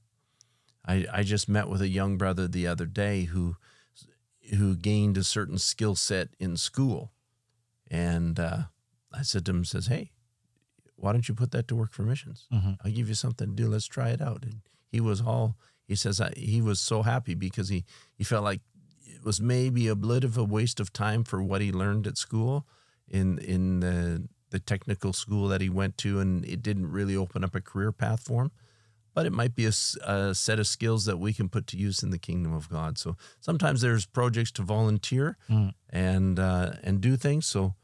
I, 0.86 1.06
I 1.14 1.24
just 1.24 1.48
met 1.48 1.70
with 1.70 1.82
a 1.82 1.88
young 1.88 2.18
brother 2.18 2.48
the 2.48 2.66
other 2.68 2.86
day 2.86 3.26
who 3.26 3.56
who 4.58 4.76
gained 4.76 5.18
a 5.18 5.24
certain 5.24 5.58
skill 5.58 5.96
set 5.96 6.30
in 6.40 6.58
school. 6.58 7.12
And 7.90 8.40
uh, 8.40 8.64
I 9.14 9.22
said 9.22 9.46
to 9.46 9.52
him, 9.52 9.66
says, 9.66 9.88
hey, 9.88 10.12
why 10.96 11.12
don't 11.12 11.28
you 11.28 11.36
put 11.36 11.52
that 11.52 11.68
to 11.70 11.76
work 11.76 11.94
for 11.94 12.04
missions? 12.04 12.48
Mm-hmm. 12.54 12.72
I'll 12.84 12.92
give 12.92 13.10
you 13.10 13.16
something 13.16 13.48
to 13.50 13.56
do. 13.56 13.68
Let's 13.68 13.88
try 13.88 14.10
it 14.10 14.22
out. 14.22 14.44
And 14.44 14.62
he 14.92 15.02
was 15.02 15.22
all, 15.22 15.56
he 15.88 15.96
says, 15.96 16.22
I, 16.22 16.32
he 16.36 16.62
was 16.62 16.80
so 16.80 17.02
happy 17.02 17.34
because 17.34 17.70
he, 17.70 17.86
he 18.14 18.24
felt 18.24 18.44
like 18.44 18.62
it 19.06 19.24
was 19.24 19.42
maybe 19.42 19.88
a 19.88 19.96
bit 19.96 20.24
of 20.24 20.38
a 20.38 20.44
waste 20.44 20.80
of 20.80 20.94
time 20.94 21.24
for 21.24 21.42
what 21.42 21.62
he 21.62 21.72
learned 21.72 22.08
at 22.08 22.18
school 22.18 22.66
in, 23.08 23.40
in 23.40 23.80
the, 23.80 24.28
the 24.52 24.60
technical 24.60 25.12
school 25.14 25.48
that 25.48 25.62
he 25.62 25.70
went 25.70 25.98
to. 26.00 26.20
And 26.20 26.46
it 26.46 26.62
didn't 26.62 26.92
really 26.92 27.16
open 27.16 27.44
up 27.44 27.56
a 27.56 27.62
career 27.62 27.92
path 27.92 28.22
for 28.22 28.44
him 28.44 28.52
but 29.14 29.26
it 29.26 29.32
might 29.32 29.56
be 29.56 29.66
a, 29.66 29.74
a, 30.04 30.34
set 30.34 30.60
of 30.60 30.68
skills 30.68 31.06
that 31.06 31.18
we 31.18 31.34
can 31.34 31.50
put 31.50 31.68
to 31.68 31.78
use 31.78 32.02
in 32.02 32.12
the 32.12 32.18
kingdom 32.18 32.54
of 32.54 32.70
God. 32.70 32.98
So 32.98 33.18
sometimes 33.40 33.82
there's 33.82 34.06
projects 34.06 34.52
to 34.54 34.62
volunteer 34.62 35.38
mm. 35.50 35.74
and 35.90 36.40
uh, 36.40 36.74
and 36.84 37.02
do 37.02 37.18
things. 37.18 37.46
So, 37.46 37.76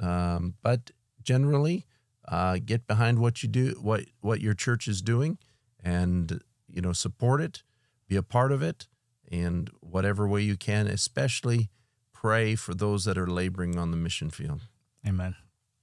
um, 0.00 0.54
but 0.62 0.90
generally, 1.22 1.86
uh, 2.28 2.58
get 2.64 2.86
behind 2.86 3.18
what 3.18 3.42
you 3.42 3.48
do, 3.48 3.76
what 3.80 4.04
what 4.20 4.40
your 4.40 4.54
church 4.54 4.88
is 4.88 5.02
doing, 5.02 5.38
and 5.82 6.40
you 6.68 6.80
know 6.80 6.92
support 6.92 7.40
it, 7.40 7.62
be 8.08 8.16
a 8.16 8.22
part 8.22 8.52
of 8.52 8.62
it, 8.62 8.86
and 9.30 9.70
whatever 9.80 10.28
way 10.28 10.42
you 10.42 10.56
can, 10.56 10.86
especially 10.86 11.70
pray 12.12 12.54
for 12.54 12.74
those 12.74 13.04
that 13.04 13.18
are 13.18 13.26
laboring 13.26 13.78
on 13.78 13.90
the 13.90 13.96
mission 13.96 14.30
field. 14.30 14.62
Amen. 15.06 15.36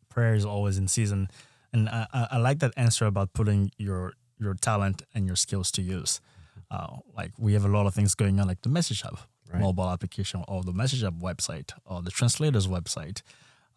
Prayer 0.10 0.36
is 0.36 0.46
always 0.46 0.78
in 0.78 0.88
season, 0.88 1.30
and 1.72 1.90
I, 1.90 2.08
I, 2.14 2.28
I 2.32 2.38
like 2.38 2.60
that 2.60 2.74
answer 2.78 3.06
about 3.06 3.34
putting 3.34 3.72
your 3.78 4.14
your 4.44 4.54
talent 4.56 5.02
and 5.16 5.26
your 5.26 5.36
skills 5.36 5.72
to 5.72 5.82
use. 5.82 6.22
Uh, 6.70 6.98
like 7.16 7.32
we 7.38 7.54
have 7.54 7.66
a 7.66 7.68
lot 7.78 7.86
of 7.88 7.94
things 7.94 8.16
going 8.16 8.40
on, 8.40 8.48
like 8.48 8.62
the 8.62 8.70
Message 8.70 9.02
Hub 9.02 9.20
Right. 9.52 9.62
mobile 9.62 9.90
application, 9.90 10.44
or 10.48 10.64
the 10.64 10.74
Message 10.74 11.04
Hub 11.04 11.22
website, 11.22 11.72
or 11.86 12.02
the 12.02 12.10
Translators 12.12 12.68
website, 12.68 13.22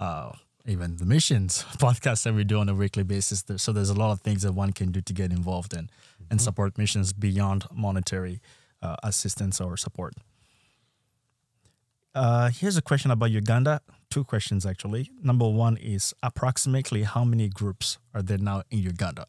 uh, 0.01 0.33
even 0.67 0.97
the 0.97 1.05
missions 1.05 1.65
podcast 1.79 2.23
that 2.25 2.35
we 2.35 2.45
do 2.45 2.59
on 2.59 2.69
a 2.69 2.75
weekly 2.75 3.03
basis. 3.03 3.45
So 3.57 3.73
there's 3.73 3.91
a 3.91 3.95
lot 3.95 4.11
of 4.13 4.21
things 4.21 4.43
that 4.43 4.53
one 4.53 4.73
can 4.73 4.91
do 4.93 5.01
to 5.03 5.13
get 5.13 5.31
involved 5.33 5.75
in 5.75 5.91
and 6.31 6.41
support 6.41 6.79
missions 6.79 7.13
beyond 7.13 7.65
monetary 7.73 8.41
uh, 8.83 8.97
assistance 9.03 9.61
or 9.61 9.77
support. 9.77 10.15
Uh, 12.15 12.49
here's 12.49 12.77
a 12.77 12.83
question 12.83 13.11
about 13.11 13.31
Uganda. 13.31 13.81
Two 14.11 14.25
questions 14.25 14.65
actually. 14.65 15.11
Number 15.23 15.49
one 15.49 15.77
is 15.77 16.15
approximately 16.23 17.03
how 17.03 17.25
many 17.25 17.49
groups 17.49 17.99
are 18.15 18.23
there 18.23 18.39
now 18.39 18.63
in 18.71 18.79
Uganda? 18.79 19.27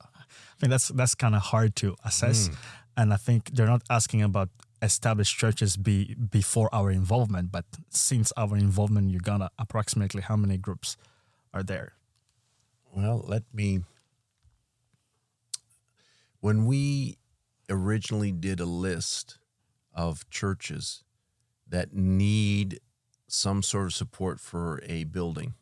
I 0.56 0.60
think 0.60 0.72
that's 0.72 0.88
that's 0.90 1.16
kind 1.16 1.36
of 1.36 1.42
hard 1.42 1.76
to 1.78 1.96
assess, 2.04 2.50
mm. 2.50 2.56
and 2.96 3.14
I 3.14 3.18
think 3.18 3.52
they're 3.54 3.68
not 3.68 3.84
asking 3.90 4.22
about 4.22 4.50
established 4.82 5.38
churches 5.38 5.78
be 5.78 6.16
before 6.16 6.70
our 6.74 6.92
involvement, 6.92 7.52
but 7.52 7.66
since 7.90 8.32
our 8.38 8.56
involvement 8.56 9.08
in 9.08 9.10
Uganda, 9.12 9.50
approximately 9.58 10.22
how 10.22 10.36
many 10.36 10.58
groups 10.58 10.98
are 11.54 11.64
there? 11.64 11.94
Well, 12.96 13.24
let 13.28 13.44
me. 13.54 13.82
When 16.40 16.66
we 16.66 17.18
originally 17.70 18.32
did 18.32 18.60
a 18.60 18.66
list 18.66 19.40
of 19.94 20.30
churches 20.30 21.04
that 21.68 21.94
need 21.94 22.80
some 23.28 23.62
sort 23.62 23.88
of 23.88 23.94
support 23.94 24.40
for 24.40 24.82
a 24.86 25.04
building 25.04 25.56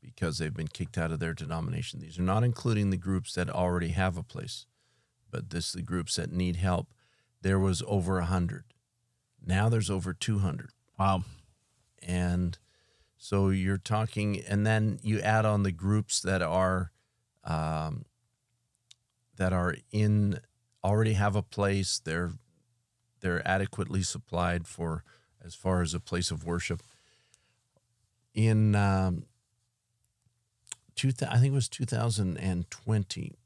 because 0.00 0.38
they've 0.38 0.54
been 0.54 0.68
kicked 0.68 0.98
out 0.98 1.12
of 1.12 1.20
their 1.20 1.34
denomination, 1.34 2.00
these 2.00 2.18
are 2.18 2.22
not 2.22 2.44
including 2.44 2.90
the 2.90 2.96
groups 2.96 3.34
that 3.34 3.50
already 3.50 3.88
have 3.88 4.16
a 4.16 4.22
place, 4.22 4.66
but 5.30 5.50
this 5.50 5.72
the 5.72 5.82
groups 5.82 6.16
that 6.16 6.32
need 6.32 6.56
help. 6.56 6.88
There 7.42 7.58
was 7.58 7.82
over 7.86 8.18
a 8.18 8.24
hundred. 8.26 8.64
Now 9.44 9.68
there's 9.68 9.90
over 9.90 10.12
two 10.12 10.38
hundred 10.40 10.70
Wow. 10.98 11.24
and 12.02 12.58
so 13.16 13.48
you're 13.48 13.78
talking 13.78 14.40
and 14.46 14.66
then 14.66 14.98
you 15.02 15.20
add 15.20 15.44
on 15.46 15.62
the 15.62 15.72
groups 15.72 16.20
that 16.20 16.42
are 16.42 16.92
um, 17.44 18.04
that 19.36 19.52
are 19.52 19.76
in 19.90 20.40
already 20.84 21.14
have 21.14 21.36
a 21.36 21.42
place 21.42 21.98
they're 22.04 22.32
they're 23.20 23.46
adequately 23.48 24.02
supplied 24.02 24.66
for 24.66 25.04
as 25.42 25.54
far 25.54 25.80
as 25.80 25.94
a 25.94 26.00
place 26.00 26.30
of 26.30 26.44
worship 26.44 26.82
in 28.34 28.74
um, 28.74 29.24
two, 30.94 31.12
I 31.28 31.38
think 31.38 31.52
it 31.52 31.52
was 31.52 31.68
2020 31.68 33.38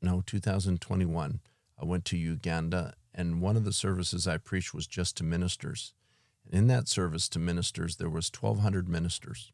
no 0.00 0.22
2021 0.24 1.40
I 1.80 1.84
went 1.84 2.04
to 2.06 2.16
Uganda 2.16 2.94
and 3.14 3.40
one 3.40 3.56
of 3.56 3.64
the 3.64 3.72
services 3.72 4.28
I 4.28 4.36
preached 4.36 4.72
was 4.74 4.86
just 4.86 5.16
to 5.18 5.24
ministers 5.24 5.92
and 6.50 6.60
in 6.60 6.66
that 6.68 6.88
service 6.88 7.28
to 7.30 7.38
ministers, 7.38 7.96
there 7.96 8.08
was 8.08 8.30
1,200 8.38 8.88
ministers, 8.88 9.52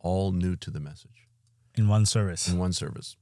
all 0.00 0.32
new 0.32 0.56
to 0.56 0.70
the 0.70 0.80
message 0.80 1.28
In 1.76 1.88
one 1.88 2.06
service. 2.06 2.48
in 2.48 2.58
one 2.58 2.72
service. 2.72 3.16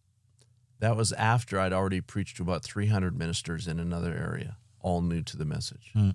That 0.78 0.96
was 0.96 1.12
after 1.12 1.61
I'd 1.61 1.74
already 1.74 2.00
preached 2.00 2.38
to 2.38 2.42
about 2.42 2.62
300 2.64 3.16
ministers 3.16 3.68
in 3.68 3.78
another 3.78 4.14
area, 4.14 4.56
all 4.80 5.02
new 5.02 5.22
to 5.22 5.37
the 5.37 5.44
message. 5.44 5.90
Mm. 5.94 6.14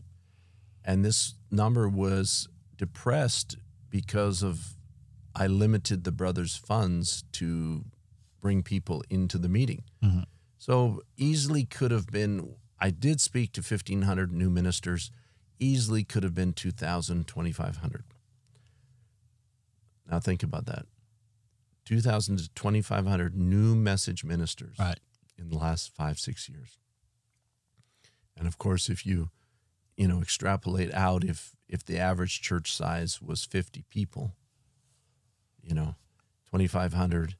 And 0.83 1.05
this 1.05 1.35
number 1.51 1.87
was 1.87 2.47
depressed 2.75 3.57
because 3.91 4.41
of 4.41 4.75
I 5.35 5.47
limited 5.47 6.03
the 6.03 6.11
brothers' 6.11 6.55
funds 6.55 7.23
to 7.33 7.85
bring 8.39 8.63
people 8.63 9.03
into 9.09 9.37
the 9.37 9.49
meeting. 9.49 9.83
Mhm. 10.01 10.25
So 10.57 11.01
easily 11.17 11.65
could 11.65 11.91
have 11.91 12.07
been, 12.07 12.55
I 12.79 12.89
did 12.91 13.19
speak 13.21 13.51
to 13.53 13.61
1,500 13.61 14.31
new 14.31 14.49
ministers, 14.49 15.11
easily 15.59 16.03
could 16.03 16.23
have 16.23 16.33
been 16.33 16.53
2,000, 16.53 17.27
2,500. 17.27 18.05
Now 20.09 20.19
think 20.19 20.43
about 20.43 20.65
that. 20.67 20.85
2,000 21.85 22.37
to 22.37 22.49
2,500 22.49 23.35
new 23.35 23.75
message 23.75 24.23
ministers 24.23 24.77
Right. 24.79 24.99
in 25.37 25.49
the 25.49 25.57
last 25.57 25.93
five, 25.93 26.19
six 26.19 26.47
years. 26.49 26.77
And 28.37 28.47
of 28.47 28.57
course, 28.57 28.89
if 28.89 29.05
you, 29.05 29.31
you 29.97 30.07
know, 30.07 30.21
extrapolate 30.21 30.93
out, 30.93 31.23
if 31.23 31.55
if 31.67 31.83
the 31.83 31.97
average 31.97 32.41
church 32.41 32.71
size 32.71 33.21
was 33.21 33.43
50 33.43 33.81
people, 33.89 34.35
you 35.65 35.73
know, 35.73 35.95
2,500, 36.51 37.35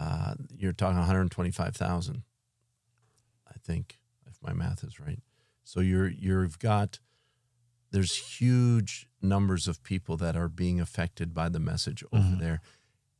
uh, 0.00 0.34
you're 0.56 0.72
talking 0.72 0.98
125,000. 0.98 2.22
I 3.48 3.58
think, 3.62 4.00
if 4.26 4.36
my 4.42 4.52
math 4.52 4.82
is 4.84 4.98
right. 5.00 5.20
So 5.64 5.80
you're 5.80 6.08
you've 6.08 6.58
got 6.58 6.98
there's 7.92 8.38
huge 8.40 9.06
numbers 9.22 9.68
of 9.68 9.82
people 9.82 10.16
that 10.18 10.36
are 10.36 10.48
being 10.48 10.80
affected 10.80 11.32
by 11.32 11.48
the 11.48 11.60
message 11.60 12.02
over 12.12 12.22
Mhm. 12.22 12.38
there 12.40 12.60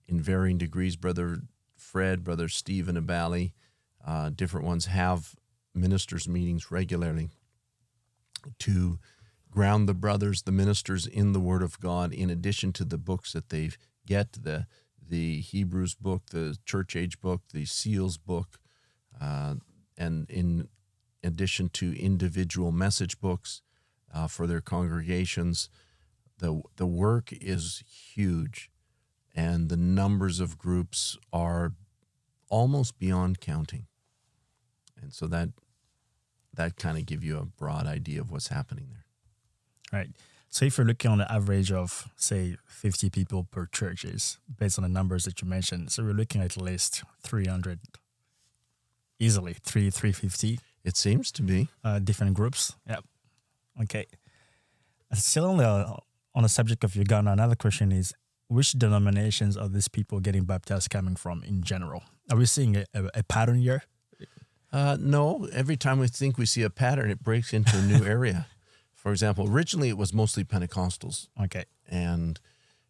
in 0.07 0.21
varying 0.21 0.59
degrees. 0.59 0.97
Brother 0.97 1.43
Fred, 1.77 2.23
Brother 2.25 2.49
Stephen 2.49 2.97
Abali, 2.97 3.53
uh, 4.05 4.31
different 4.31 4.67
ones 4.67 4.87
have 4.87 5.35
ministers' 5.75 6.29
meetings 6.29 6.71
regularly 6.71 7.31
to 8.59 8.99
ground 9.51 9.89
the 9.89 9.95
brothers, 9.95 10.43
the 10.43 10.53
ministers 10.53 11.07
in 11.07 11.33
the 11.33 11.41
Word 11.41 11.63
of 11.63 11.81
God, 11.81 12.13
in 12.13 12.29
addition 12.31 12.73
to 12.75 12.85
the 12.85 12.99
books 12.99 13.33
that 13.33 13.49
they 13.49 13.71
get 14.07 14.33
the 14.33 14.67
the 15.09 15.41
Hebrews 15.41 15.95
book, 15.95 16.31
the 16.31 16.57
Church 16.65 16.97
Age 16.97 17.21
book, 17.21 17.43
the 17.53 17.65
Seals 17.65 18.17
book, 18.19 18.59
uh, 19.21 19.55
and 19.97 20.29
in 20.29 20.69
addition 21.23 21.69
to 21.71 21.99
individual 21.99 22.73
message 22.73 23.21
books 23.21 23.63
uh, 24.13 24.27
for 24.27 24.47
their 24.47 24.61
congregations. 24.61 25.69
the 26.39 26.63
The 26.77 26.87
work 26.87 27.33
is 27.33 27.83
huge, 27.87 28.71
and 29.35 29.69
the 29.69 29.77
numbers 29.77 30.41
of 30.41 30.59
groups 30.59 31.17
are 31.33 31.73
almost 32.49 32.99
beyond 32.99 33.41
counting. 33.41 33.87
And 35.01 35.13
so 35.13 35.27
that 35.27 35.51
that 36.55 36.77
kind 36.77 36.99
of 36.99 37.07
give 37.07 37.23
you 37.23 37.39
a 37.39 37.45
broad 37.45 37.87
idea 37.87 38.21
of 38.21 38.31
what's 38.31 38.49
happening 38.49 38.89
there. 38.91 39.05
Right. 39.93 40.11
So 40.57 40.65
if 40.65 40.79
you're 40.79 40.87
looking 40.87 41.11
on 41.11 41.19
the 41.19 41.31
average 41.31 41.71
of 41.71 42.09
say 42.17 42.57
50 42.65 43.11
people 43.11 43.45
per 43.45 43.67
churches, 43.67 44.39
based 44.59 44.79
on 44.79 44.85
the 44.85 44.89
numbers 44.89 45.25
that 45.25 45.43
you 45.43 45.47
mentioned, 45.47 45.93
so 45.93 46.03
we're 46.03 46.15
looking 46.15 46.41
at 46.41 46.57
at 46.57 46.63
least 46.63 47.03
300, 47.25 47.79
easily 49.19 49.53
three 49.63 49.91
350 49.91 50.59
It 50.83 50.97
seems 50.97 51.31
to 51.33 51.43
be. 51.43 51.69
uh, 51.85 51.99
different 51.99 52.33
groups. 52.33 52.75
Yep. 52.89 53.05
Okay. 53.83 54.07
Still 55.13 55.45
on 55.45 55.59
the 55.59 55.99
on 56.35 56.43
the 56.43 56.49
subject 56.49 56.85
of 56.85 56.97
Uganda, 56.97 57.33
another 57.33 57.55
question 57.55 57.93
is 57.93 58.15
which 58.49 58.73
denominations 58.73 59.59
are 59.59 59.69
these 59.69 59.89
people 59.89 60.21
getting 60.21 60.45
baptized 60.45 60.89
coming 60.89 61.17
from 61.17 61.43
in 61.43 61.65
general? 61.65 62.03
Are 62.31 62.39
we 62.39 62.47
seeing 62.47 62.77
a, 62.79 62.87
a, 62.95 63.11
a 63.17 63.23
pattern 63.25 63.59
here? 63.59 63.83
Uh, 64.73 64.97
no, 64.99 65.47
every 65.53 65.77
time 65.77 65.99
we 65.99 66.09
think 66.09 66.39
we 66.39 66.47
see 66.47 66.63
a 66.63 66.71
pattern, 66.71 67.11
it 67.11 67.23
breaks 67.23 67.53
into 67.53 67.77
a 67.77 67.83
new 67.83 68.07
area. 68.07 68.47
For 69.07 69.13
example, 69.13 69.49
originally 69.49 69.89
it 69.89 69.97
was 69.97 70.13
mostly 70.13 70.43
Pentecostals, 70.43 71.29
Okay. 71.41 71.67
and 71.87 72.41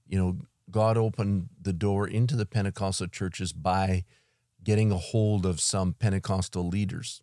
you 0.09 0.17
know, 0.17 0.39
God 0.71 0.97
opened 0.97 1.51
the 1.61 1.75
door 1.75 2.09
into 2.09 2.37
the 2.37 2.47
Pentecostal 2.47 3.09
churches 3.09 3.53
by 3.53 4.07
getting 4.65 4.91
a 4.91 4.97
hold 4.97 5.45
of 5.45 5.61
some 5.61 5.93
Pentecostal 5.93 6.67
leaders, 6.67 7.21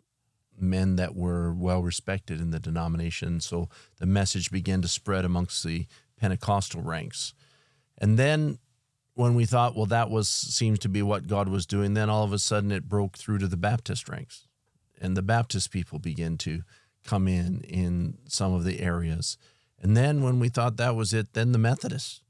men 0.56 0.94
that 0.94 1.16
were 1.16 1.52
well 1.52 1.82
respected 1.82 2.40
in 2.40 2.52
the 2.52 2.60
denomination. 2.60 3.40
So 3.40 3.68
the 3.98 4.06
message 4.06 4.52
began 4.52 4.80
to 4.82 4.86
spread 4.86 5.24
amongst 5.24 5.64
the 5.64 5.88
Pentecostal 6.16 6.80
ranks. 6.80 7.34
And 7.98 8.16
then 8.16 8.60
when 9.14 9.34
we 9.34 9.44
thought, 9.44 9.74
well, 9.74 9.86
that 9.86 10.08
was 10.08 10.28
seems 10.28 10.78
to 10.78 10.88
be 10.88 11.02
what 11.02 11.26
God 11.26 11.48
was 11.48 11.66
doing, 11.66 11.94
then 11.94 12.08
all 12.08 12.22
of 12.22 12.32
a 12.32 12.38
sudden 12.38 12.70
it 12.70 12.88
broke 12.88 13.18
through 13.18 13.38
to 13.38 13.48
the 13.48 13.56
Baptist 13.56 14.08
ranks. 14.08 14.46
And 15.00 15.16
the 15.16 15.22
Baptist 15.22 15.72
people 15.72 15.98
began 15.98 16.38
to 16.38 16.62
come 17.04 17.28
in 17.28 17.60
in 17.62 18.18
some 18.28 18.52
of 18.52 18.64
the 18.64 18.80
areas. 18.80 19.36
And 19.80 19.96
then 19.96 20.22
when 20.22 20.40
we 20.40 20.48
thought 20.48 20.76
that 20.78 20.96
was 20.96 21.12
it, 21.12 21.34
then 21.34 21.52
the 21.52 21.58
Methodists 21.58 22.22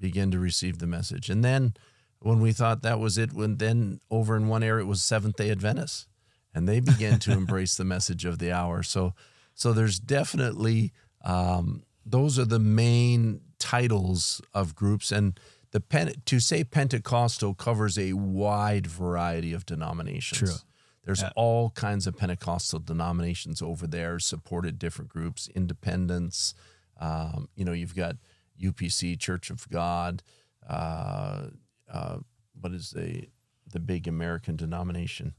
began 0.00 0.30
to 0.30 0.38
receive 0.38 0.78
the 0.78 0.86
message. 0.86 1.30
And 1.30 1.44
then 1.44 1.74
when 2.18 2.40
we 2.40 2.52
thought 2.52 2.82
that 2.82 2.98
was 2.98 3.18
it, 3.18 3.32
when 3.32 3.58
then 3.58 4.00
over 4.10 4.36
in 4.36 4.48
one 4.48 4.62
area 4.62 4.84
it 4.84 4.88
was 4.88 5.02
Seventh 5.02 5.36
Day 5.36 5.50
Adventists, 5.50 6.06
and 6.54 6.68
they 6.68 6.80
began 6.80 7.18
to 7.20 7.32
embrace 7.40 7.76
the 7.76 7.84
message 7.84 8.24
of 8.24 8.38
the 8.38 8.50
hour. 8.50 8.82
So, 8.82 9.14
so 9.54 9.72
there's 9.72 9.98
definitely 9.98 10.92
um, 11.24 11.84
those 12.04 12.38
are 12.38 12.44
the 12.44 12.58
main 12.58 13.40
titles 13.58 14.40
of 14.52 14.74
groups, 14.74 15.10
and 15.10 15.38
the 15.72 15.80
pen, 15.80 16.12
to 16.26 16.40
say 16.40 16.64
Pentecostal 16.64 17.54
covers 17.54 17.98
a 17.98 18.12
wide 18.12 18.86
variety 18.86 19.52
of 19.52 19.66
denominations. 19.66 20.38
True. 20.38 20.68
There's 21.04 21.20
Yeah. 21.22 21.30
all 21.36 21.70
kinds 21.70 22.06
of 22.06 22.16
Pentecostal 22.16 22.78
denominations 22.80 23.60
over 23.62 23.86
there, 23.86 24.18
supported 24.18 24.78
different 24.78 25.10
groups, 25.10 25.48
independents. 25.54 26.54
Um, 26.98 27.48
you 27.54 27.64
know, 27.64 27.72
you've 27.72 27.94
got 27.94 28.16
UPC, 28.58 29.16
Church 29.18 29.50
of 29.50 29.68
God. 29.68 30.22
Uh, 30.66 31.48
uh, 31.88 32.18
what 32.60 32.72
is 32.72 32.90
the 32.90 33.28
the 33.70 33.80
big 33.80 34.06
American 34.06 34.56
denomination? 34.56 35.34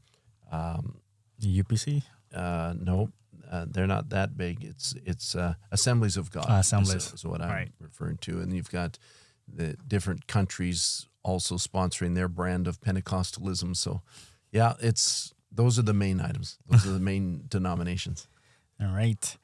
Um, 0.52 1.00
UPC. 1.42 2.04
uh, 2.34 2.74
no, 2.78 3.12
uh, 3.50 3.66
they're 3.70 3.88
not 3.88 4.10
that 4.10 4.36
big. 4.38 4.64
It's 4.64 4.94
it's 5.06 5.36
uh, 5.36 5.56
Assemblies 5.72 6.18
of 6.18 6.32
God. 6.32 6.46
Is- 6.46 6.68
Assemblies. 6.68 7.14
is, 7.14 7.26
what 7.26 7.42
I'm 7.42 7.50
Right. 7.50 7.72
referring 7.80 8.18
to, 8.20 8.42
and 8.42 8.54
you've 8.54 8.70
got 8.72 9.00
the 9.48 9.78
different 9.88 10.28
countries 10.28 11.08
also 11.24 11.56
sponsoring 11.58 12.14
their 12.16 12.28
brand 12.28 12.68
of 12.68 12.82
Pentecostalism. 12.82 13.76
So, 13.76 14.02
yeah, 14.52 14.74
it's 14.80 15.34
those 15.56 15.80
are 15.80 15.84
the 15.84 15.94
main 15.94 16.20
items. 16.20 16.58
Those 16.70 16.86
are 16.86 16.92
the 16.92 17.00
main 17.00 17.46
denominations. 17.50 18.28
All 18.82 18.94
right. 18.94 19.38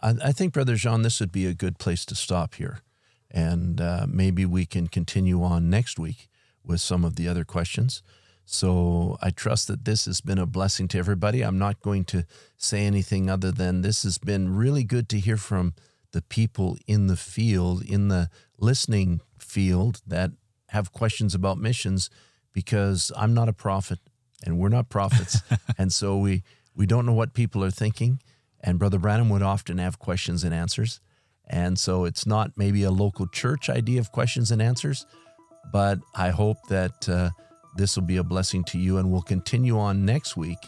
I, 0.00 0.14
I 0.24 0.32
think, 0.32 0.52
Brother 0.52 0.76
Jean, 0.76 1.02
this 1.02 1.20
would 1.20 1.32
be 1.32 1.46
a 1.46 1.54
good 1.54 1.78
place 1.78 2.04
to 2.06 2.14
stop 2.14 2.54
here, 2.54 2.80
and 3.30 3.80
uh, 3.80 4.06
maybe 4.08 4.46
we 4.46 4.66
can 4.66 4.88
continue 4.88 5.42
on 5.42 5.68
next 5.68 5.98
week 5.98 6.28
with 6.64 6.80
some 6.80 7.04
of 7.04 7.16
the 7.16 7.28
other 7.28 7.44
questions. 7.44 8.02
So 8.44 9.16
I 9.22 9.30
trust 9.30 9.68
that 9.68 9.84
this 9.84 10.06
has 10.06 10.20
been 10.20 10.38
a 10.38 10.46
blessing 10.46 10.88
to 10.88 10.98
everybody. 10.98 11.42
I'm 11.42 11.58
not 11.58 11.80
going 11.80 12.04
to 12.06 12.24
say 12.56 12.84
anything 12.84 13.30
other 13.30 13.52
than 13.52 13.82
this 13.82 14.02
has 14.02 14.18
been 14.18 14.56
really 14.56 14.82
good 14.82 15.08
to 15.10 15.20
hear 15.20 15.36
from 15.36 15.74
the 16.12 16.22
people 16.22 16.76
in 16.86 17.06
the 17.06 17.16
field, 17.16 17.84
in 17.84 18.08
the 18.08 18.28
listening 18.58 19.20
field 19.38 20.02
that 20.06 20.32
have 20.70 20.92
questions 20.92 21.34
about 21.34 21.58
missions 21.58 22.10
because 22.52 23.12
I'm 23.16 23.34
not 23.34 23.48
a 23.48 23.52
prophet 23.52 24.00
and 24.44 24.58
we're 24.58 24.68
not 24.68 24.88
prophets. 24.88 25.42
and 25.78 25.92
so 25.92 26.16
we, 26.18 26.42
we 26.74 26.86
don't 26.86 27.06
know 27.06 27.12
what 27.12 27.34
people 27.34 27.64
are 27.64 27.70
thinking. 27.70 28.20
And 28.60 28.78
Brother 28.78 28.98
Branham 28.98 29.30
would 29.30 29.42
often 29.42 29.78
have 29.78 29.98
questions 29.98 30.44
and 30.44 30.54
answers. 30.54 31.00
And 31.46 31.78
so 31.78 32.04
it's 32.04 32.26
not 32.26 32.52
maybe 32.56 32.84
a 32.84 32.90
local 32.90 33.26
church 33.26 33.68
idea 33.68 34.00
of 34.00 34.12
questions 34.12 34.50
and 34.50 34.62
answers, 34.62 35.04
but 35.72 35.98
I 36.14 36.30
hope 36.30 36.58
that 36.68 37.08
uh, 37.08 37.30
this 37.76 37.96
will 37.96 38.04
be 38.04 38.18
a 38.18 38.24
blessing 38.24 38.62
to 38.64 38.78
you. 38.78 38.98
And 38.98 39.10
we'll 39.10 39.22
continue 39.22 39.78
on 39.78 40.04
next 40.04 40.36
week 40.36 40.58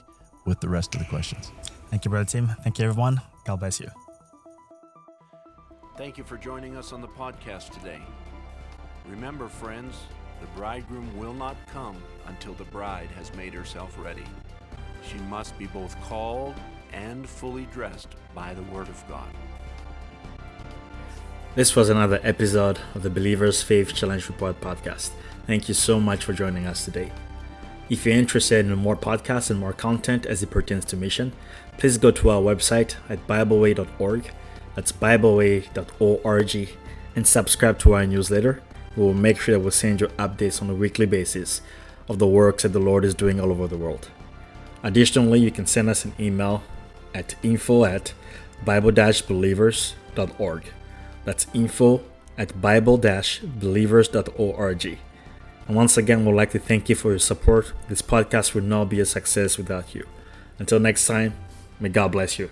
with 0.44 0.60
the 0.60 0.68
rest 0.68 0.94
of 0.94 1.00
the 1.00 1.06
questions. 1.06 1.52
Thank 1.90 2.04
you, 2.04 2.10
Brother 2.10 2.24
Tim. 2.24 2.48
Thank 2.62 2.78
you, 2.78 2.86
everyone. 2.86 3.20
God 3.44 3.60
bless 3.60 3.78
you. 3.78 3.88
Thank 5.96 6.18
you 6.18 6.24
for 6.24 6.36
joining 6.36 6.76
us 6.76 6.92
on 6.92 7.00
the 7.00 7.08
podcast 7.08 7.70
today. 7.70 8.00
Remember, 9.08 9.46
friends, 9.46 9.94
the 10.42 10.60
bridegroom 10.60 11.08
will 11.16 11.32
not 11.32 11.56
come 11.72 11.96
until 12.26 12.52
the 12.54 12.64
bride 12.64 13.08
has 13.16 13.32
made 13.34 13.54
herself 13.54 13.96
ready. 13.96 14.24
She 15.08 15.16
must 15.30 15.56
be 15.56 15.66
both 15.66 15.98
called 16.02 16.56
and 16.92 17.28
fully 17.28 17.66
dressed 17.66 18.08
by 18.34 18.52
the 18.52 18.62
Word 18.62 18.88
of 18.88 19.08
God. 19.08 19.28
This 21.54 21.76
was 21.76 21.88
another 21.88 22.18
episode 22.24 22.80
of 22.96 23.04
the 23.04 23.10
Believers 23.10 23.62
Faith 23.62 23.94
Challenge 23.94 24.28
Report 24.28 24.60
podcast. 24.60 25.10
Thank 25.46 25.68
you 25.68 25.74
so 25.74 26.00
much 26.00 26.24
for 26.24 26.32
joining 26.32 26.66
us 26.66 26.84
today. 26.84 27.12
If 27.88 28.04
you're 28.04 28.16
interested 28.16 28.66
in 28.66 28.74
more 28.74 28.96
podcasts 28.96 29.48
and 29.48 29.60
more 29.60 29.72
content 29.72 30.26
as 30.26 30.42
it 30.42 30.50
pertains 30.50 30.84
to 30.86 30.96
mission, 30.96 31.34
please 31.78 31.98
go 31.98 32.10
to 32.10 32.30
our 32.30 32.42
website 32.42 32.96
at 33.08 33.24
BibleWay.org. 33.28 34.32
That's 34.74 34.90
BibleWay.org 34.90 36.68
and 37.14 37.26
subscribe 37.28 37.78
to 37.78 37.92
our 37.92 38.06
newsletter. 38.06 38.60
We 38.96 39.04
will 39.04 39.14
make 39.14 39.40
sure 39.40 39.54
that 39.54 39.60
we'll 39.60 39.70
send 39.70 40.00
you 40.00 40.08
updates 40.18 40.60
on 40.60 40.68
a 40.70 40.74
weekly 40.74 41.06
basis 41.06 41.60
of 42.08 42.18
the 42.18 42.26
works 42.26 42.64
that 42.64 42.70
the 42.70 42.78
Lord 42.78 43.04
is 43.04 43.14
doing 43.14 43.38
all 43.40 43.50
over 43.50 43.66
the 43.66 43.76
world. 43.76 44.08
Additionally, 44.82 45.40
you 45.40 45.50
can 45.50 45.66
send 45.66 45.88
us 45.88 46.04
an 46.04 46.12
email 46.18 46.62
at 47.14 47.34
info 47.42 47.84
at 47.84 48.14
bible-believers.org. 48.64 50.64
That's 51.24 51.46
info 51.54 52.02
at 52.36 52.60
bible-believers.org. 52.60 54.98
And 55.68 55.76
once 55.76 55.96
again, 55.96 56.24
we'd 56.24 56.34
like 56.34 56.50
to 56.50 56.58
thank 56.58 56.88
you 56.88 56.96
for 56.96 57.10
your 57.10 57.20
support. 57.20 57.72
This 57.88 58.02
podcast 58.02 58.54
would 58.54 58.64
not 58.64 58.88
be 58.88 58.98
a 59.00 59.06
success 59.06 59.56
without 59.56 59.94
you. 59.94 60.08
Until 60.58 60.80
next 60.80 61.06
time, 61.06 61.34
may 61.78 61.88
God 61.88 62.10
bless 62.12 62.38
you. 62.38 62.50